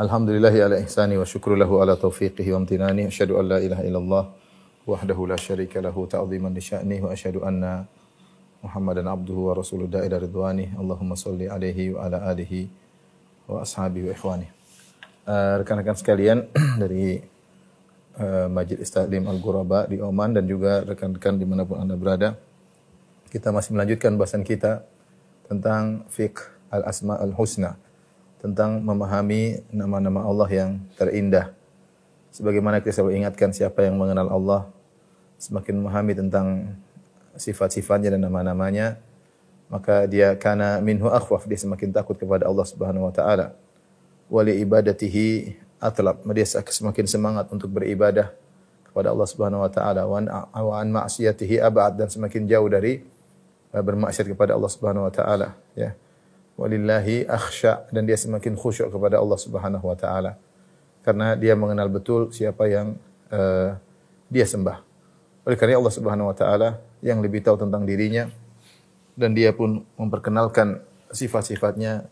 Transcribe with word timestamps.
Alhamdulillahi 0.00 0.64
ala 0.64 0.80
ihsani 0.80 1.20
wa 1.20 1.28
syukru 1.28 1.60
lahu 1.60 1.84
ala 1.84 1.92
taufiqihi 1.92 2.56
wa 2.56 2.64
amtinani. 2.64 3.04
Asyhadu 3.04 3.36
an 3.36 3.52
la 3.52 3.58
ilaha 3.60 3.84
illallah 3.84 4.24
wahdahu 4.88 5.28
la 5.28 5.36
syarika 5.36 5.76
lahu 5.84 6.08
ta'ziman 6.08 6.56
li 6.56 6.62
sya'ni 6.64 7.04
wa 7.04 7.12
asyhadu 7.12 7.44
anna 7.44 7.84
Muhammadan 8.64 9.04
abduhu 9.04 9.52
wa 9.52 9.60
rasuluh 9.60 9.92
da'ila 9.92 10.16
ridwani. 10.24 10.72
Allahumma 10.72 11.20
salli 11.20 11.52
alaihi 11.52 11.92
wa 11.92 12.08
ala 12.08 12.32
alihi 12.32 12.72
wa 13.44 13.60
ashabihi 13.60 14.08
wa 14.08 14.12
ikhwani. 14.16 14.48
Eh, 15.28 15.54
rekan-rekan 15.60 15.92
sekalian 16.00 16.48
dari 16.80 17.20
uh, 18.24 18.48
Majid 18.48 18.80
Istaklim 18.80 19.28
Al-Ghuraba 19.28 19.84
di 19.84 20.00
Oman 20.00 20.32
dan 20.32 20.48
juga 20.48 20.80
rekan-rekan 20.80 21.36
di 21.36 21.44
mana 21.44 21.68
pun 21.68 21.76
Anda 21.76 22.00
berada. 22.00 22.40
Kita 23.28 23.52
masih 23.52 23.76
melanjutkan 23.76 24.16
bahasan 24.16 24.48
kita 24.48 24.80
tentang 25.44 26.08
fiqh 26.08 26.40
al-asma 26.72 27.20
al-husna. 27.20 27.76
Tentang 28.40 28.80
memahami 28.80 29.60
nama-nama 29.68 30.24
Allah 30.24 30.48
yang 30.48 30.70
terindah. 30.96 31.52
Sebagaimana 32.32 32.80
kita 32.80 33.00
selalu 33.00 33.20
ingatkan 33.20 33.52
siapa 33.52 33.84
yang 33.84 34.00
mengenal 34.00 34.32
Allah, 34.32 34.60
semakin 35.36 35.76
memahami 35.76 36.16
tentang 36.16 36.76
sifat-sifatnya 37.36 38.16
dan 38.16 38.24
nama-namanya, 38.24 38.96
maka 39.68 40.08
dia 40.08 40.32
kana 40.40 40.80
minhu 40.80 41.06
akhwaf, 41.12 41.44
dia 41.44 41.60
semakin 41.60 41.92
takut 41.92 42.16
kepada 42.16 42.48
Allah 42.48 42.64
Subhanahu 42.64 43.06
wa 43.06 43.14
taala. 43.14 43.52
Wali 44.32 44.56
ibadatihi 44.62 45.58
atlab, 45.82 46.24
dia 46.32 46.46
semakin 46.48 47.04
semangat 47.04 47.46
untuk 47.52 47.68
beribadah 47.68 48.32
kepada 48.90 49.14
Allah 49.14 49.28
Subhanahu 49.30 49.62
wa 49.62 49.70
taala 49.70 50.02
wa 50.02 50.18
an- 50.18 50.32
abad 51.62 51.92
dan 51.94 52.08
semakin 52.10 52.42
jauh 52.50 52.66
dari 52.66 53.06
uh, 53.70 53.78
bermaksiat 53.78 54.26
kepada 54.26 54.58
Allah 54.58 54.66
Subhanahu 54.66 55.06
wa 55.06 55.12
taala 55.14 55.54
ya 55.78 55.94
walillahi 56.60 57.24
akhsha. 57.24 57.88
Dan 57.88 58.04
dia 58.04 58.20
semakin 58.20 58.52
khusyuk 58.52 58.92
kepada 58.92 59.16
Allah 59.16 59.38
Subhanahu 59.40 59.88
wa 59.88 59.96
taala. 59.96 60.36
Karena 61.00 61.32
dia 61.32 61.56
mengenal 61.56 61.88
betul 61.88 62.28
siapa 62.28 62.68
yang 62.68 63.00
uh, 63.32 63.72
dia 64.28 64.44
sembah. 64.44 64.84
Oleh 65.48 65.56
karena 65.56 65.80
Allah 65.80 65.94
Subhanahu 65.96 66.28
wa 66.28 66.36
taala 66.36 66.76
yang 67.00 67.24
lebih 67.24 67.40
tahu 67.40 67.56
tentang 67.56 67.88
dirinya. 67.88 68.28
Dan 69.16 69.32
dia 69.32 69.56
pun 69.56 69.80
memperkenalkan 69.96 70.84
sifat-sifatnya 71.08 72.04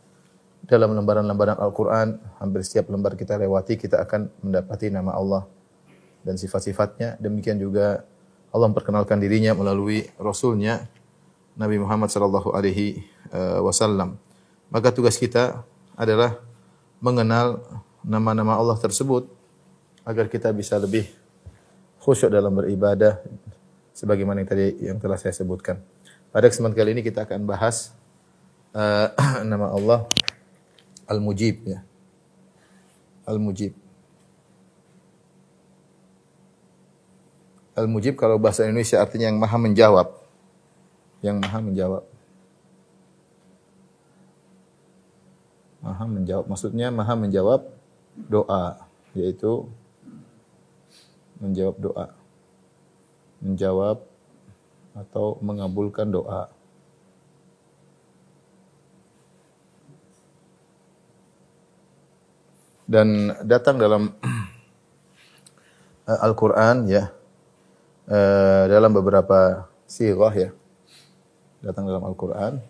dalam 0.65 0.97
lembaran-lembaran 0.97 1.61
Al-Quran. 1.61 2.17
Hampir 2.41 2.65
setiap 2.65 2.89
lembar 2.89 3.15
kita 3.21 3.37
lewati 3.37 3.77
kita 3.77 4.01
akan 4.01 4.33
mendapati 4.41 4.89
nama 4.89 5.13
Allah 5.13 5.45
dan 6.27 6.41
sifat-sifatnya. 6.41 7.21
Demikian 7.21 7.61
juga 7.61 8.03
Allah 8.53 8.69
memperkenalkan 8.73 9.21
dirinya 9.21 9.53
melalui 9.53 10.09
Rasulnya 10.17 10.89
Nabi 11.59 11.77
Muhammad 11.81 12.09
sallallahu 12.09 12.55
alaihi 12.55 13.03
eh, 13.33 13.61
wasallam. 13.61 14.17
Maka 14.69 14.93
tugas 14.93 15.17
kita 15.17 15.65
adalah 15.97 16.37
mengenal 17.01 17.63
nama-nama 18.05 18.57
Allah 18.57 18.77
tersebut 18.77 19.29
agar 20.05 20.29
kita 20.29 20.53
bisa 20.53 20.77
lebih 20.77 21.09
khusyuk 22.01 22.33
dalam 22.33 22.53
beribadah 22.57 23.21
sebagaimana 23.93 24.45
yang 24.45 24.49
tadi 24.49 24.67
yang 24.81 24.99
telah 25.01 25.19
saya 25.21 25.35
sebutkan. 25.35 25.81
Pada 26.29 26.47
kesempatan 26.47 26.77
kali 26.77 26.91
ini 26.97 27.03
kita 27.03 27.25
akan 27.25 27.49
bahas 27.49 27.93
eh, 28.77 29.09
nama 29.51 29.73
Allah 29.73 30.05
Al-Mujib 31.09 31.65
ya. 31.65 31.81
Al-Mujib. 33.25 33.73
Al-Mujib 37.77 38.15
kalau 38.17 38.37
bahasa 38.37 38.65
Indonesia 38.69 39.01
artinya 39.01 39.29
yang 39.33 39.41
maha 39.41 39.57
menjawab. 39.57 40.09
Yang 41.25 41.37
maha 41.45 41.59
menjawab. 41.61 42.03
Maha 45.79 46.05
menjawab. 46.07 46.45
Maksudnya 46.51 46.91
maha 46.91 47.15
menjawab 47.15 47.67
doa. 48.15 48.83
Yaitu 49.15 49.71
menjawab 51.39 51.77
doa. 51.79 52.07
Menjawab 53.39 54.03
atau 54.99 55.39
mengabulkan 55.39 56.11
doa. 56.11 56.51
Dan 62.89 63.37
datang 63.45 63.77
dalam 63.77 64.17
Al-Quran 66.09 66.89
ya 66.89 67.13
eh, 68.09 68.65
dalam 68.65 68.97
beberapa 68.97 69.69
sirah 69.85 70.33
ya 70.33 70.51
datang 71.61 71.85
dalam 71.85 72.01
Al-Quran 72.01 72.65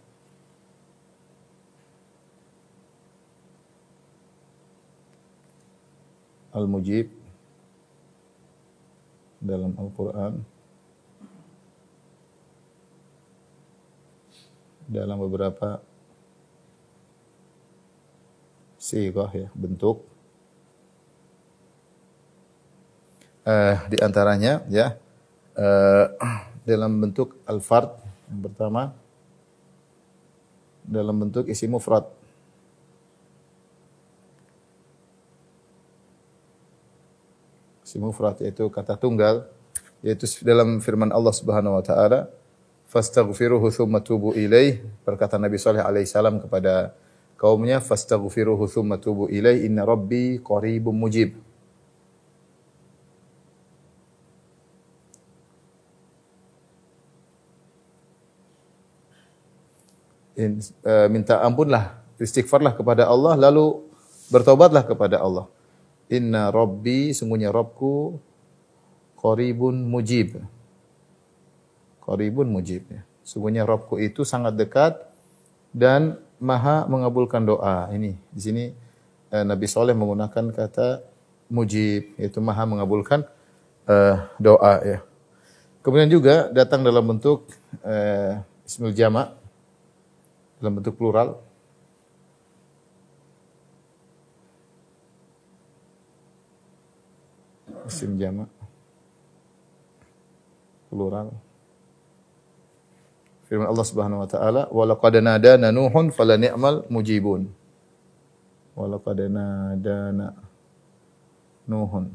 Al-Mujib 6.53 7.12
dalam 9.38 9.76
Al-Quran 9.78 10.42
dalam 14.88 15.20
beberapa 15.20 15.84
sirah 18.81 19.28
ya 19.36 19.48
bentuk. 19.53 20.00
Eh, 23.44 23.76
di 23.92 23.97
antaranya 24.00 24.65
ya 24.69 24.97
eh, 25.56 26.06
dalam 26.69 27.00
bentuk 27.00 27.36
al-fard 27.48 27.97
yang 28.28 28.44
pertama 28.44 28.92
dalam 30.84 31.16
bentuk 31.16 31.48
isi 31.48 31.65
mufrad 31.65 32.04
isi 37.88 37.97
mufrad 37.97 38.37
yaitu 38.44 38.69
kata 38.69 39.00
tunggal 39.00 39.49
yaitu 40.04 40.28
dalam 40.44 40.76
firman 40.84 41.09
Allah 41.09 41.32
Subhanahu 41.32 41.81
wa 41.81 41.84
taala 41.84 42.28
fastaghfiruhu 42.93 43.72
tsumma 43.72 44.04
tubu 44.04 44.37
ilaih 44.37 44.84
perkataan 45.09 45.41
Nabi 45.41 45.56
saleh 45.56 45.81
alaihi 45.81 46.04
salam 46.04 46.37
kepada 46.37 46.93
kaumnya 47.41 47.81
fastaghfiruhu 47.81 48.69
tsumma 48.69 49.00
tubu 49.00 49.32
ilaih 49.32 49.65
inna 49.65 49.88
rabbi 49.88 50.37
qaribum 50.44 50.93
mujib 50.93 51.32
in, 60.38 60.62
uh, 60.87 61.09
minta 61.10 61.43
ampunlah, 61.43 61.98
istighfarlah 62.22 62.72
kepada 62.78 63.10
Allah 63.10 63.34
lalu 63.34 63.82
bertobatlah 64.31 64.87
kepada 64.87 65.19
Allah. 65.19 65.50
Inna 66.09 66.49
rabbi 66.49 67.13
sungguhnya 67.13 67.53
Rabbku 67.53 68.17
qaribun 69.21 69.85
mujib. 69.85 70.41
Qaribun 72.01 72.49
mujib 72.49 72.89
ya. 72.89 73.05
Sungguhnya 73.21 73.69
Rabbku 73.69 74.01
itu 74.01 74.25
sangat 74.25 74.57
dekat 74.57 74.97
dan 75.77 76.17
maha 76.41 76.89
mengabulkan 76.89 77.45
doa. 77.45 77.93
Ini 77.93 78.17
di 78.33 78.41
sini 78.41 78.65
uh, 79.35 79.45
Nabi 79.45 79.69
Soleh 79.69 79.93
menggunakan 79.93 80.49
kata 80.55 81.05
mujib 81.53 82.17
yaitu 82.17 82.41
maha 82.41 82.65
mengabulkan 82.65 83.29
uh, 83.85 84.25
doa 84.41 84.81
ya. 84.81 84.99
Kemudian 85.84 86.09
juga 86.09 86.49
datang 86.53 86.81
dalam 86.84 87.04
bentuk 87.04 87.49
uh, 87.84 88.41
ismul 88.65 88.97
jama' 88.97 89.33
dalam 90.57 90.81
bentuk 90.81 90.97
plural. 90.97 91.47
Isim 97.89 98.21
jama' 98.21 98.45
plural. 100.93 101.33
Firman 103.49 103.65
Allah 103.65 103.87
Subhanahu 103.89 104.21
wa 104.21 104.29
taala, 104.29 104.63
"Wa 104.69 104.85
laqad 104.85 105.25
nadana 105.25 105.73
Nuhun 105.73 106.13
fala 106.13 106.37
ni'mal 106.37 106.85
mujibun." 106.93 107.49
Wa 108.77 108.85
laqad 108.93 109.25
nadana 109.33 110.37
Nuhun 111.65 112.13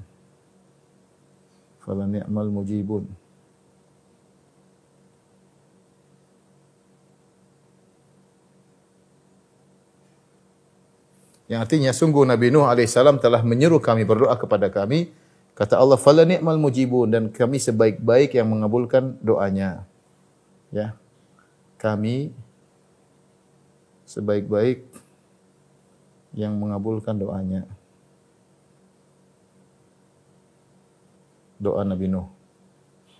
fala 1.81 2.05
ni'mal 2.05 2.53
mujibun. 2.53 3.09
Yang 11.49 11.59
artinya 11.59 11.91
sungguh 11.93 12.23
Nabi 12.25 12.49
Nuh 12.49 12.65
alaihissalam 12.65 13.21
telah 13.21 13.41
menyuruh 13.45 13.77
kami 13.77 14.07
berdoa 14.07 14.33
kepada 14.39 14.73
kami, 14.73 15.13
Kata 15.53 15.77
Allah, 15.77 16.01
"Fala 16.01 16.25
ni'mal 16.25 16.57
mujibun" 16.57 17.13
dan 17.13 17.29
kami 17.29 17.61
sebaik-baik 17.61 18.33
yang 18.33 18.49
mengabulkan 18.49 19.17
doanya. 19.21 19.85
Ya. 20.73 20.97
Kami 21.77 22.33
sebaik-baik 24.09 24.85
yang 26.33 26.57
mengabulkan 26.57 27.17
doanya. 27.17 27.69
Doa 31.61 31.85
Nabi 31.85 32.09
Nuh 32.09 32.27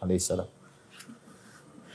alaihissalam. 0.04 0.50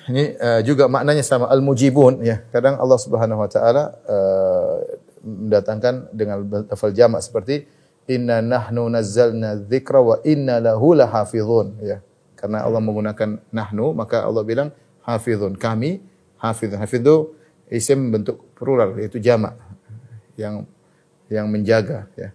Ini 0.08 0.40
uh, 0.40 0.60
juga 0.64 0.88
maknanya 0.88 1.20
sama 1.20 1.52
al-mujibun 1.52 2.24
ya. 2.24 2.40
Kadang 2.48 2.80
Allah 2.80 2.96
Subhanahu 2.96 3.44
wa 3.44 3.50
taala 3.52 3.92
uh, 4.08 4.80
mendatangkan 5.20 6.08
dengan 6.16 6.48
lafal 6.48 6.96
jamak 6.96 7.20
seperti 7.20 7.68
inna 8.08 8.40
nahnu 8.40 8.88
nazzalna 8.88 9.60
dzikra 9.68 10.00
wa 10.00 10.16
inna 10.24 10.58
lahu 10.58 10.96
lahafizun 10.96 11.78
ya. 11.84 12.00
Karena 12.34 12.64
Allah 12.64 12.80
menggunakan 12.80 13.38
nahnu 13.52 13.92
maka 13.92 14.24
Allah 14.24 14.42
bilang 14.42 14.72
hafizun. 15.04 15.54
Kami 15.60 16.00
hafizun. 16.40 16.80
Hafiz 16.80 16.98
itu 17.04 17.36
isim 17.68 18.08
bentuk 18.08 18.40
plural 18.56 18.96
yaitu 18.96 19.20
jamak 19.20 19.54
yang 20.40 20.64
yang 21.28 21.46
menjaga 21.52 22.08
ya. 22.16 22.32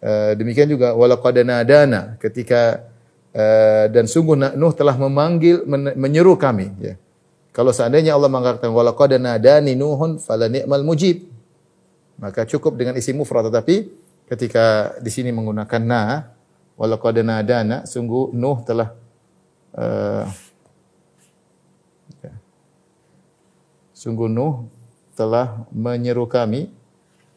Uh, 0.00 0.32
demikian 0.38 0.70
juga 0.70 0.96
walaqad 0.96 1.42
nadana 1.44 2.16
ketika 2.22 2.88
Uh, 3.30 3.86
dan 3.94 4.10
sungguh 4.10 4.34
Nuh 4.34 4.74
telah 4.74 4.98
memanggil 4.98 5.62
menyeru 5.94 6.34
kami 6.34 6.74
ya. 6.82 6.98
Kalau 7.54 7.70
seandainya 7.70 8.18
Allah 8.18 8.26
mengatakan 8.26 8.74
walaqad 8.74 9.22
nadani 9.22 9.78
nuhun 9.78 10.18
fala 10.18 10.50
ni'mal 10.50 10.82
mujib 10.82 11.30
maka 12.18 12.42
cukup 12.42 12.74
dengan 12.74 12.98
isi 12.98 13.14
mufrad 13.14 13.46
tetapi 13.46 13.86
ketika 14.30 14.94
di 15.02 15.10
sini 15.10 15.34
menggunakan 15.34 15.82
na 15.82 16.30
walaqad 16.78 17.18
nadana 17.26 17.82
sungguh 17.82 18.30
Nuh 18.30 18.62
telah 18.62 18.94
uh, 19.74 20.24
sungguh 23.90 24.30
Nuh 24.30 24.70
telah 25.18 25.66
menyeru 25.74 26.24
kami 26.30 26.70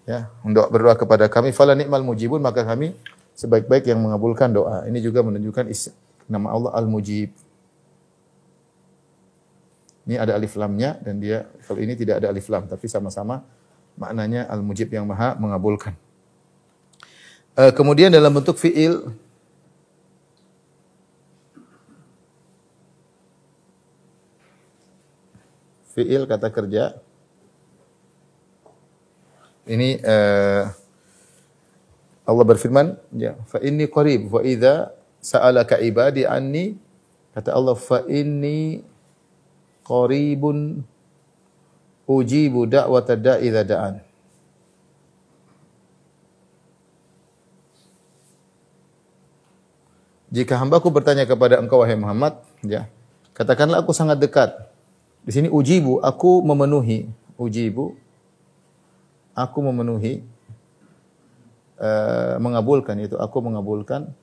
ya 0.05 0.29
untuk 0.45 0.69
berdoa 0.69 0.93
kepada 0.95 1.25
kami 1.27 1.49
fala 1.49 1.73
ni'mal 1.73 2.05
mujibun 2.05 2.39
maka 2.39 2.61
kami 2.63 2.95
sebaik-baik 3.33 3.89
yang 3.89 3.99
mengabulkan 3.99 4.53
doa. 4.53 4.85
Ini 4.85 5.01
juga 5.01 5.25
menunjukkan 5.25 5.65
nama 6.29 6.53
Allah 6.53 6.71
Al-Mujib. 6.77 7.33
Ini 10.03 10.15
ada 10.19 10.35
alif 10.37 10.53
lamnya 10.59 10.99
dan 11.01 11.17
dia 11.17 11.47
kalau 11.63 11.79
ini 11.79 11.95
tidak 11.95 12.21
ada 12.21 12.29
alif 12.29 12.45
lam 12.51 12.67
tapi 12.67 12.85
sama-sama 12.91 13.41
maknanya 13.97 14.45
Al-Mujib 14.51 14.91
yang 14.93 15.07
Maha 15.07 15.33
mengabulkan. 15.39 15.95
Uh, 17.53 17.69
kemudian 17.69 18.09
dalam 18.09 18.33
bentuk 18.33 18.57
fiil 18.57 19.13
fiil 25.93 26.25
kata 26.25 26.49
kerja 26.49 26.97
ini 29.69 30.01
uh, 30.01 30.73
Allah 32.25 32.45
berfirman, 32.47 32.97
ya, 33.13 33.37
fa 33.45 33.61
inni 33.61 33.85
qarib 33.85 34.31
wa 34.31 34.41
idza 34.41 34.95
sa'alaka 35.21 35.77
ibadi 35.77 36.23
anni 36.23 36.73
kata 37.37 37.53
Allah 37.53 37.75
fa 37.77 38.01
inni 38.09 38.81
qaribun 39.85 40.81
ujibu 42.09 42.65
da'wata 42.65 43.13
da'i 43.13 43.51
da'an. 43.51 43.99
Jika 50.33 50.57
hambaku 50.57 50.89
bertanya 50.89 51.29
kepada 51.29 51.61
engkau 51.61 51.85
wahai 51.85 51.93
Muhammad, 51.93 52.41
ya, 52.65 52.89
katakanlah 53.37 53.85
aku 53.85 53.93
sangat 53.93 54.17
dekat. 54.17 54.49
Di 55.21 55.29
sini 55.29 55.45
ujibu, 55.45 56.01
aku 56.01 56.41
memenuhi. 56.41 57.05
Ujibu, 57.37 57.93
aku 59.37 59.57
memenuhi 59.61 60.25
uh, 61.81 62.37
mengabulkan 62.37 62.97
itu 63.01 63.17
aku 63.17 63.41
mengabulkan 63.41 64.13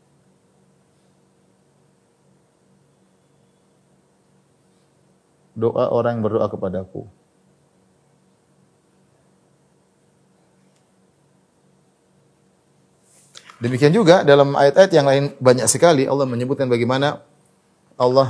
doa 5.58 5.90
orang 5.90 6.18
yang 6.18 6.24
berdoa 6.24 6.46
kepadaku. 6.48 7.04
Demikian 13.60 13.92
juga 13.92 14.24
dalam 14.24 14.56
ayat-ayat 14.56 14.90
yang 14.96 15.06
lain 15.06 15.24
banyak 15.36 15.68
sekali 15.68 16.08
Allah 16.08 16.24
menyebutkan 16.24 16.64
bagaimana 16.64 17.20
Allah 18.00 18.28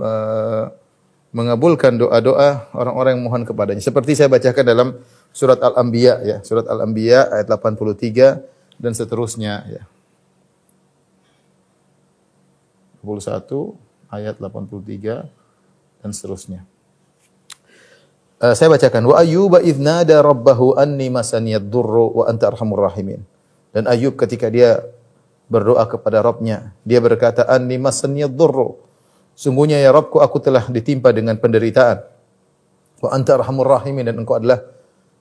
uh, 0.00 0.64
mengabulkan 1.36 2.00
doa-doa 2.00 2.72
orang-orang 2.72 3.20
yang 3.20 3.24
mohon 3.28 3.44
kepadanya. 3.44 3.84
Seperti 3.84 4.16
saya 4.16 4.32
bacakan 4.32 4.64
dalam 4.64 4.88
surat 5.32 5.60
Al-Anbiya 5.60 6.14
ya, 6.24 6.36
surat 6.40 6.64
Al-Anbiya 6.64 7.28
ayat 7.28 7.52
83 7.52 8.80
dan 8.80 8.92
seterusnya 8.96 9.64
ya. 9.68 9.82
21 13.04 13.76
ayat 14.08 14.40
83 14.40 15.28
dan 16.00 16.10
seterusnya. 16.16 16.60
Uh, 18.40 18.56
saya 18.56 18.72
bacakan 18.72 19.12
wa 19.12 19.20
ayyuba 19.20 19.60
idznada 19.60 20.24
rabbahu 20.24 20.80
anni 20.80 21.12
masaniyad 21.12 21.68
durru 21.68 22.24
wa 22.24 22.24
anta 22.28 22.48
arhamur 22.48 22.88
rahimin. 22.88 23.20
Dan 23.72 23.88
Ayub 23.88 24.14
ketika 24.20 24.52
dia 24.52 24.84
berdoa 25.48 25.84
kepada 25.88 26.20
Rabbnya, 26.20 26.76
dia 26.84 27.00
berkata 27.00 27.48
anni 27.48 27.80
masaniyad 27.80 28.32
durru. 28.32 28.80
Sungguhnya 29.32 29.80
ya 29.80 29.90
Rabbku 29.90 30.20
aku 30.20 30.38
telah 30.44 30.68
ditimpa 30.68 31.10
dengan 31.10 31.40
penderitaan. 31.40 32.04
Wa 33.00 33.16
anta 33.16 33.34
arhamur 33.34 33.66
rahimin 33.66 34.06
dan 34.06 34.20
engkau 34.20 34.36
adalah 34.36 34.60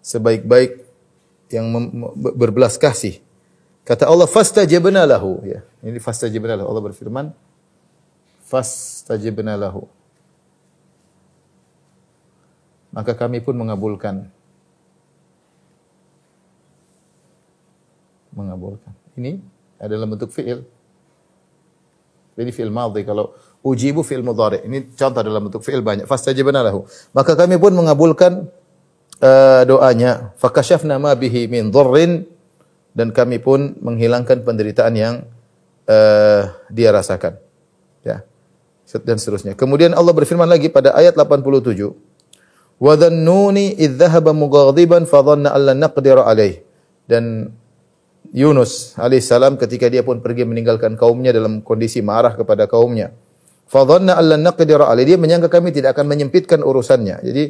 sebaik-baik 0.04 0.84
yang 1.52 1.68
berbelas 2.36 2.76
kasih 2.78 3.24
Kata 3.82 4.06
Allah 4.06 4.30
fastajabna 4.30 5.10
lahu 5.10 5.42
ya. 5.42 5.66
Ini 5.82 5.98
fastajabna 5.98 6.54
lahu. 6.54 6.68
Allah 6.70 6.84
berfirman 6.86 7.26
fastajabna 8.46 9.58
lahu. 9.58 9.90
Maka 12.94 13.16
kami 13.16 13.40
pun 13.42 13.56
mengabulkan 13.58 14.30
mengabulkan. 18.36 18.94
Ini 19.20 19.40
adalah 19.82 20.08
bentuk 20.08 20.32
fi'il. 20.32 20.64
Ini 22.40 22.52
fi'il 22.54 22.72
madhi 22.72 23.04
kalau 23.04 23.36
ujibu 23.62 24.02
fi'il 24.02 24.24
mudhari. 24.24 24.64
Ini 24.66 24.96
contoh 24.96 25.22
dalam 25.22 25.48
bentuk 25.50 25.62
fi'il 25.62 25.84
banyak. 25.84 26.06
Fastajabna 26.08 26.64
lahu. 26.64 26.88
Maka 27.12 27.36
kami 27.36 27.60
pun 27.60 27.76
mengabulkan 27.76 28.48
uh, 29.22 29.62
doanya. 29.68 30.34
Fakashafna 30.40 30.98
ma 30.98 31.14
bihi 31.14 31.52
min 31.52 31.70
dhurrin 31.70 32.26
dan 32.92 33.12
kami 33.16 33.40
pun 33.40 33.76
menghilangkan 33.80 34.44
penderitaan 34.44 34.94
yang 34.96 35.14
uh, 35.88 36.52
dia 36.72 36.90
rasakan. 36.92 37.38
Ya. 38.02 38.26
Dan 38.92 39.16
seterusnya. 39.16 39.56
Kemudian 39.56 39.96
Allah 39.96 40.12
berfirman 40.12 40.48
lagi 40.52 40.68
pada 40.68 40.92
ayat 40.92 41.16
87. 41.16 41.96
Wa 42.82 42.94
dhannuni 42.98 43.78
mughadiban 44.36 45.08
fa 45.08 45.24
dhanna 45.24 45.56
an 45.56 45.80
alaih. 45.80 46.60
Dan 47.08 47.56
Yunus 48.30 48.94
alaihissalam 49.02 49.58
ketika 49.58 49.90
dia 49.90 50.06
pun 50.06 50.22
pergi 50.22 50.46
meninggalkan 50.46 50.94
kaumnya 50.94 51.34
dalam 51.34 51.66
kondisi 51.66 52.06
marah 52.06 52.38
kepada 52.38 52.70
kaumnya. 52.70 53.10
Fa 53.66 53.82
dhanna 53.88 54.20
an 54.20 54.26
lan 54.38 54.42
naqdira 54.46 54.86
alaih. 54.86 55.16
Dia 55.16 55.18
menyangka 55.18 55.50
kami 55.50 55.74
tidak 55.74 55.98
akan 55.98 56.06
menyempitkan 56.06 56.62
urusannya. 56.62 57.24
Jadi 57.26 57.44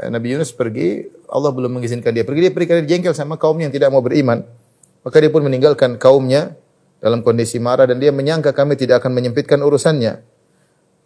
eh, 0.00 0.08
Nabi 0.08 0.32
Yunus 0.34 0.56
pergi, 0.56 1.04
Allah 1.28 1.50
belum 1.52 1.78
mengizinkan 1.78 2.16
dia 2.16 2.22
pergi. 2.22 2.48
Dia 2.48 2.52
pergi 2.54 2.66
karena 2.70 2.84
jengkel 2.86 3.12
sama 3.12 3.36
kaumnya 3.36 3.70
yang 3.70 3.74
tidak 3.74 3.90
mau 3.92 4.00
beriman. 4.00 4.46
Maka 5.06 5.16
dia 5.22 5.30
pun 5.30 5.42
meninggalkan 5.46 6.00
kaumnya 6.00 6.58
dalam 6.98 7.22
kondisi 7.22 7.62
marah 7.62 7.86
dan 7.86 8.02
dia 8.02 8.10
menyangka 8.10 8.50
kami 8.50 8.74
tidak 8.74 9.04
akan 9.04 9.14
menyempitkan 9.14 9.62
urusannya. 9.62 10.22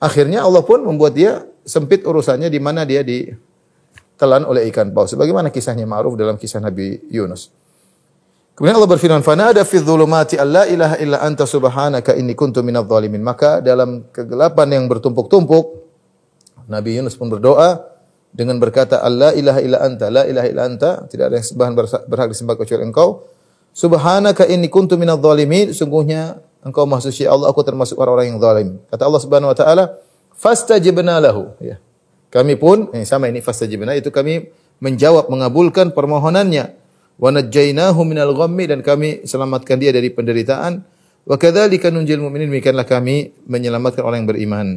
Akhirnya 0.01 0.41
Allah 0.49 0.65
pun 0.65 0.81
membuat 0.81 1.13
dia 1.13 1.45
sempit 1.69 2.09
urusannya 2.09 2.49
di 2.49 2.57
mana 2.57 2.89
dia 2.89 3.05
ditelan 3.05 4.49
oleh 4.49 4.65
ikan 4.73 4.97
paus. 4.97 5.13
Sebagaimana 5.13 5.53
kisahnya 5.53 5.85
ma'ruf 5.85 6.17
dalam 6.17 6.41
kisah 6.41 6.65
Nabi 6.65 7.05
Yunus. 7.13 7.53
Kemudian 8.61 8.77
Allah 8.77 8.93
berfirman, 8.93 9.25
"Fanada 9.25 9.65
fi 9.65 9.81
dhulumati 9.81 10.37
alla 10.37 10.69
ilaha 10.69 11.01
illa 11.01 11.25
anta 11.25 11.49
subhanaka 11.49 12.13
inni 12.13 12.37
kuntu 12.37 12.61
minadh 12.61 12.85
dhalimin." 12.85 13.25
Maka 13.25 13.65
dalam 13.65 14.05
kegelapan 14.13 14.69
yang 14.77 14.85
bertumpuk-tumpuk, 14.85 15.89
Nabi 16.69 17.01
Yunus 17.01 17.17
pun 17.17 17.33
berdoa 17.33 17.81
dengan 18.29 18.61
berkata, 18.61 19.01
"Allah 19.01 19.33
ilaha 19.33 19.65
illa 19.65 19.81
anta, 19.81 20.13
la 20.13 20.29
ilaha 20.29 20.45
illa 20.45 20.63
anta." 20.69 20.91
Tidak 21.09 21.25
ada 21.33 21.41
yang 21.41 21.47
sembahan 21.49 21.73
berhak 22.05 22.29
disembah 22.29 22.61
kecuali 22.61 22.85
Engkau. 22.85 23.25
Subhanaka 23.73 24.45
inni 24.45 24.69
kuntu 24.69 25.01
minadh 25.01 25.25
dhalimin. 25.25 25.73
Sungguhnya 25.73 26.37
engkau 26.61 26.85
maha 26.85 27.01
suci 27.01 27.25
Allah, 27.25 27.49
aku 27.49 27.65
termasuk 27.65 27.97
orang-orang 27.97 28.37
yang 28.37 28.39
zalim. 28.45 28.69
Kata 28.93 29.09
Allah 29.09 29.21
Subhanahu 29.25 29.51
wa 29.51 29.57
taala, 29.57 29.85
fastajibna 30.37 31.17
lahu. 31.17 31.49
Ya. 31.65 31.81
Kami 32.29 32.61
pun, 32.61 32.93
eh, 32.93 33.09
sama 33.09 33.33
ini 33.33 33.41
fastajibna 33.41 33.97
itu 33.97 34.13
kami 34.13 34.53
menjawab 34.85 35.33
mengabulkan 35.33 35.97
permohonannya. 35.97 36.80
Wa 37.21 37.29
najjaynahu 37.29 38.01
minal 38.09 38.33
ghammi 38.33 38.65
dan 38.65 38.81
kami 38.81 39.29
selamatkan 39.29 39.77
dia 39.77 39.93
dari 39.93 40.09
penderitaan. 40.09 40.81
Wa 41.29 41.37
kadzalika 41.37 41.93
nunjil 41.93 42.17
mu'minin 42.17 42.49
demikianlah 42.49 42.89
kami 42.89 43.37
menyelamatkan 43.45 44.01
orang 44.01 44.25
yang 44.25 44.31
beriman. 44.33 44.69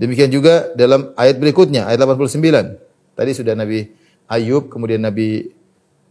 Demikian 0.00 0.32
juga 0.32 0.72
dalam 0.72 1.12
ayat 1.12 1.36
berikutnya 1.36 1.92
ayat 1.92 2.00
89. 2.00 2.40
Tadi 3.12 3.30
sudah 3.36 3.52
Nabi 3.52 3.84
Ayub, 4.32 4.72
kemudian 4.72 5.04
Nabi 5.04 5.52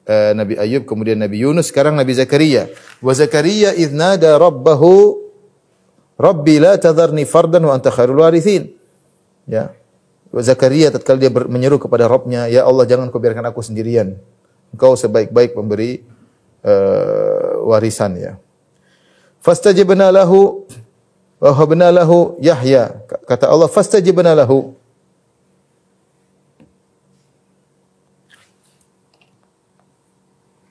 eh, 0.06 0.32
Nabi 0.38 0.62
Ayub, 0.62 0.86
kemudian 0.86 1.18
Nabi 1.18 1.42
Yunus, 1.42 1.74
sekarang 1.74 1.98
Nabi 1.98 2.14
Zakaria. 2.14 2.70
Wa 3.02 3.18
Zakaria 3.18 3.74
idz 3.74 3.98
nada 3.98 4.38
rabbahu 4.38 5.18
Rabbi 6.22 6.62
la 6.62 6.78
tadharni 6.78 7.26
fardan 7.26 7.66
wa 7.66 7.74
anta 7.74 7.90
khairul 7.90 8.22
warithin. 8.22 8.78
Ya. 9.50 9.74
Zakaria 10.32 10.94
tatkala 10.94 11.18
dia 11.18 11.34
menyeru 11.34 11.82
kepada 11.82 12.06
Rabbnya, 12.06 12.46
"Ya 12.48 12.64
Allah, 12.64 12.86
jangan 12.86 13.10
kau 13.10 13.18
biarkan 13.18 13.50
aku 13.50 13.66
sendirian. 13.66 14.22
Engkau 14.72 14.96
sebaik-baik 14.96 15.56
pemberi 15.56 16.04
eh, 16.64 17.52
warisan 17.64 18.16
ya." 18.18 18.34
Fastajibna 19.42 20.14
lahu 20.14 20.70
wa 21.42 21.52
habna 21.58 21.90
lahu 21.90 22.38
Yahya. 22.38 22.94
Kata 23.26 23.50
Allah, 23.50 23.68
"Fastajibna 23.68 24.38
lahu." 24.38 24.78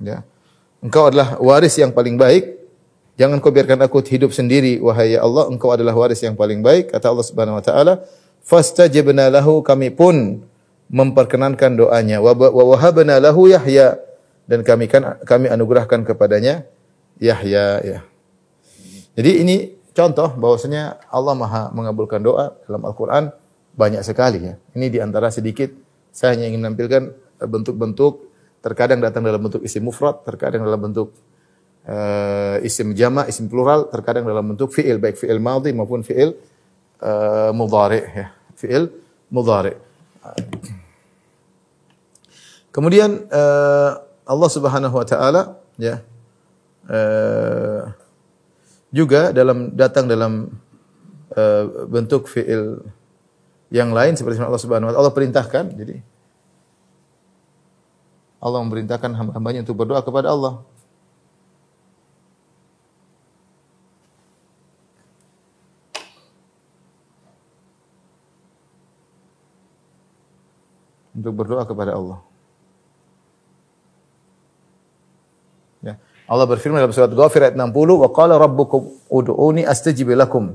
Ya. 0.00 0.24
Engkau 0.80 1.12
adalah 1.12 1.36
waris 1.36 1.76
yang 1.76 1.92
paling 1.92 2.16
baik. 2.16 2.56
Jangan 3.20 3.36
kau 3.36 3.52
biarkan 3.52 3.84
aku 3.84 4.00
hidup 4.00 4.32
sendiri 4.32 4.80
wahai 4.80 5.12
ya 5.12 5.20
Allah, 5.20 5.44
engkau 5.52 5.68
adalah 5.68 5.92
waris 5.92 6.24
yang 6.24 6.32
paling 6.32 6.64
baik. 6.64 6.88
Kata 6.88 7.12
Allah 7.12 7.26
Subhanahu 7.28 7.60
wa 7.60 7.64
taala, 7.64 7.92
"Fastajibna 8.40 9.28
lahu" 9.28 9.60
kami 9.60 9.92
pun 9.92 10.40
memperkenankan 10.90 11.78
doanya. 11.78 12.18
Wa 12.18 12.34
wa 12.34 12.62
wahabna 12.74 13.22
lahu 13.22 13.46
Yahya 13.46 13.96
dan 14.50 14.66
kami 14.66 14.90
kan 14.90 15.22
kami 15.22 15.46
anugerahkan 15.46 16.02
kepadanya 16.02 16.66
Yahya 17.22 17.66
ya. 17.86 17.98
Jadi 19.14 19.30
ini 19.46 19.56
contoh 19.94 20.34
bahwasanya 20.34 20.98
Allah 21.10 21.34
Maha 21.38 21.62
mengabulkan 21.70 22.18
doa 22.18 22.58
dalam 22.66 22.82
Al-Qur'an 22.82 23.30
banyak 23.78 24.02
sekali 24.02 24.42
ya. 24.42 24.54
Ini 24.74 24.86
di 24.90 24.98
antara 24.98 25.30
sedikit 25.30 25.70
saya 26.10 26.34
hanya 26.34 26.50
ingin 26.50 26.66
menampilkan 26.66 27.02
eh, 27.14 27.48
bentuk-bentuk 27.48 28.26
terkadang 28.60 28.98
datang 29.00 29.22
dalam 29.22 29.40
bentuk 29.40 29.62
isim 29.62 29.86
mufrad, 29.86 30.20
terkadang 30.26 30.60
dalam 30.60 30.76
bentuk 30.76 31.16
uh, 31.88 32.60
isim 32.60 32.92
jama, 32.92 33.24
isim 33.24 33.48
plural, 33.48 33.88
terkadang 33.88 34.28
dalam 34.28 34.52
bentuk 34.52 34.68
fiil 34.68 35.00
baik 35.00 35.16
fiil 35.16 35.40
madhi 35.40 35.72
maupun 35.72 36.04
fiil 36.04 36.36
uh, 37.00 37.50
mudhari 37.56 38.04
ya. 38.04 38.26
Fiil 38.52 38.92
mudhari. 39.32 39.89
Kemudian 42.70 43.26
uh, 43.28 43.90
Allah 44.24 44.50
Subhanahu 44.50 44.94
wa 44.94 45.06
taala 45.06 45.58
ya 45.74 46.04
uh, 46.86 47.90
juga 48.94 49.34
dalam 49.34 49.74
datang 49.74 50.06
dalam 50.06 50.54
uh, 51.34 51.64
bentuk 51.90 52.30
fiil 52.30 52.84
yang 53.74 53.90
lain 53.90 54.14
seperti 54.14 54.38
Allah 54.38 54.62
Subhanahu 54.62 54.86
wa 54.86 54.92
taala 54.94 55.02
Allah 55.02 55.16
perintahkan 55.16 55.64
jadi 55.74 55.98
Allah 58.40 58.64
memerintahkan 58.64 59.12
hamba-hambanya 59.12 59.60
untuk 59.68 59.84
berdoa 59.84 60.00
kepada 60.00 60.32
Allah. 60.32 60.64
Untuk 71.16 71.32
berdoa 71.34 71.66
kepada 71.66 71.98
Allah. 71.98 72.20
Ya. 75.82 75.94
Allah 76.30 76.46
berfirman 76.46 76.78
dalam 76.78 76.94
surat 76.94 77.10
Ghafir 77.10 77.50
ayat 77.50 77.56
60, 77.58 77.98
"Wa 77.98 78.08
qala 78.14 78.38
rabbukum 78.38 79.10
ud'uni 79.10 79.66
astajib 79.66 80.14
lakum." 80.14 80.54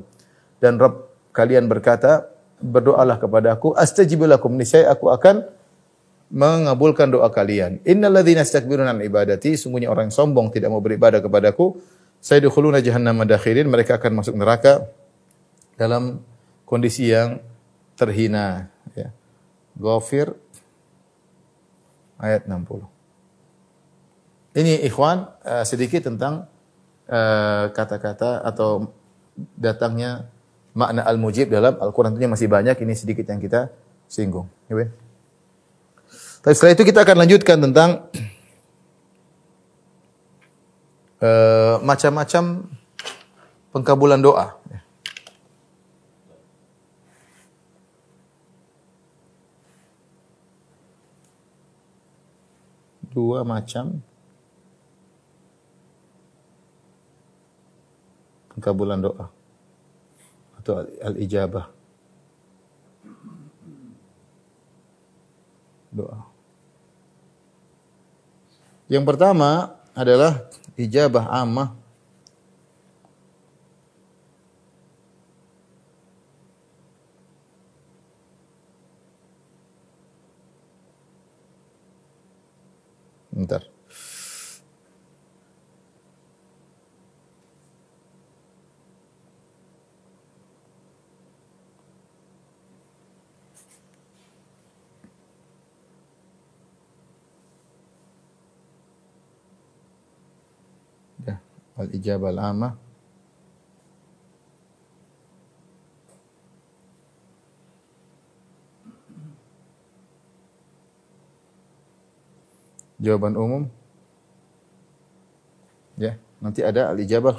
Dan 0.64 0.80
Rabb 0.80 1.12
kalian 1.36 1.68
berkata, 1.68 2.32
berdoalah 2.64 3.20
kepadaku, 3.20 3.76
astajib 3.76 4.24
lakum, 4.24 4.56
niscaya 4.56 4.88
aku 4.92 5.12
akan 5.12 5.44
mengabulkan 6.32 7.12
doa 7.12 7.28
kalian. 7.30 7.84
Innal 7.86 8.16
ladzina 8.16 8.42
istakbiruna 8.42 8.96
an 8.96 9.04
ibadati, 9.04 9.60
sungguhnya 9.60 9.92
orang 9.92 10.10
yang 10.10 10.16
sombong 10.16 10.50
tidak 10.50 10.72
mau 10.72 10.82
beribadah 10.82 11.20
kepadaku, 11.22 11.78
sayadkhuluna 12.24 12.82
jahannama 12.82 13.28
dakhirin, 13.28 13.70
mereka 13.70 14.00
akan 14.00 14.24
masuk 14.24 14.34
neraka 14.40 14.88
dalam 15.76 16.24
kondisi 16.66 17.12
yang 17.12 17.44
terhina, 18.00 18.72
ya. 18.98 19.12
Ghafir 19.76 20.34
ayat 22.20 22.48
60. 22.48 22.86
Ini 24.56 24.88
ikhwan 24.88 25.28
eh, 25.44 25.66
sedikit 25.68 26.08
tentang 26.08 26.48
eh, 27.12 27.66
kata-kata 27.72 28.44
atau 28.44 28.92
datangnya 29.60 30.32
makna 30.76 31.08
al-mujib 31.08 31.48
dalam 31.48 31.80
Al-Qur'an 31.80 32.12
tentunya 32.12 32.32
masih 32.32 32.52
banyak, 32.52 32.76
ini 32.84 32.94
sedikit 32.96 33.28
yang 33.32 33.40
kita 33.40 33.72
singgung. 34.12 34.52
Ya? 34.68 34.92
Tapi 36.44 36.54
setelah 36.54 36.76
itu 36.76 36.84
kita 36.86 37.00
akan 37.02 37.18
lanjutkan 37.26 37.58
tentang 37.58 37.90
uh, 41.24 41.82
macam-macam 41.82 42.70
pengkabulan 43.74 44.22
doa. 44.22 44.54
Dua 53.16 53.48
macam 53.48 54.04
pengkabulan 58.52 59.00
doa 59.00 59.32
atau 60.60 60.84
al-ijabah. 61.00 61.72
Doa. 65.96 66.28
Yang 68.92 69.06
pertama 69.08 69.80
adalah 69.96 70.52
ijabah 70.76 71.32
ammah. 71.32 71.85
Bentar. 83.36 83.68
Ya, 101.28 101.44
al-ijabah 101.76 102.32
al-amah. 102.32 102.85
Jawaban 113.00 113.36
umum. 113.36 113.64
Ya, 116.00 116.20
nanti 116.40 116.64
ada 116.64 116.92
al-ijabah. 116.92 117.36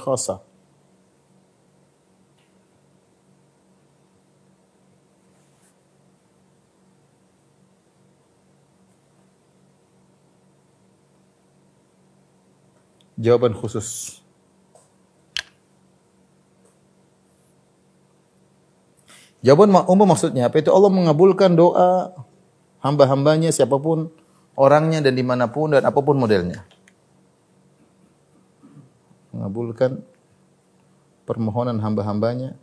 Jawaban 13.16 13.56
khusus. 13.56 14.20
Jawaban 19.40 19.72
umum 19.88 20.04
maksudnya 20.04 20.52
apa? 20.52 20.60
Itu 20.60 20.68
Allah 20.74 20.92
mengabulkan 20.92 21.56
doa 21.56 22.12
hamba-hambanya 22.84 23.48
siapa 23.54 23.80
pun 23.80 24.12
orangnya 24.56 25.04
dan 25.04 25.14
di 25.14 25.22
mana 25.22 25.46
pun 25.46 25.76
dan 25.76 25.84
apa 25.84 26.00
pun 26.00 26.16
modelnya. 26.16 26.64
Mengabulkan 29.36 30.00
permohonan 31.28 31.76
hamba-hambanya. 31.76 32.56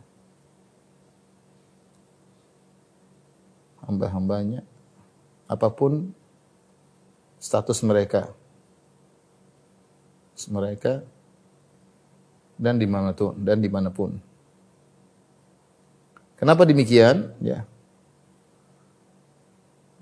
Hamba-hambanya. 3.86 4.66
Apa 5.46 5.70
pun 5.70 6.10
status 7.38 7.78
mereka. 7.86 8.34
Mereka 10.50 11.06
dan 12.58 12.74
di 12.78 12.90
mana 12.90 13.14
pun 13.14 13.38
dan 13.38 13.62
di 13.62 13.70
mana 13.70 13.94
pun. 13.94 14.18
Kenapa 16.34 16.66
demikian? 16.66 17.30
Ya. 17.38 17.62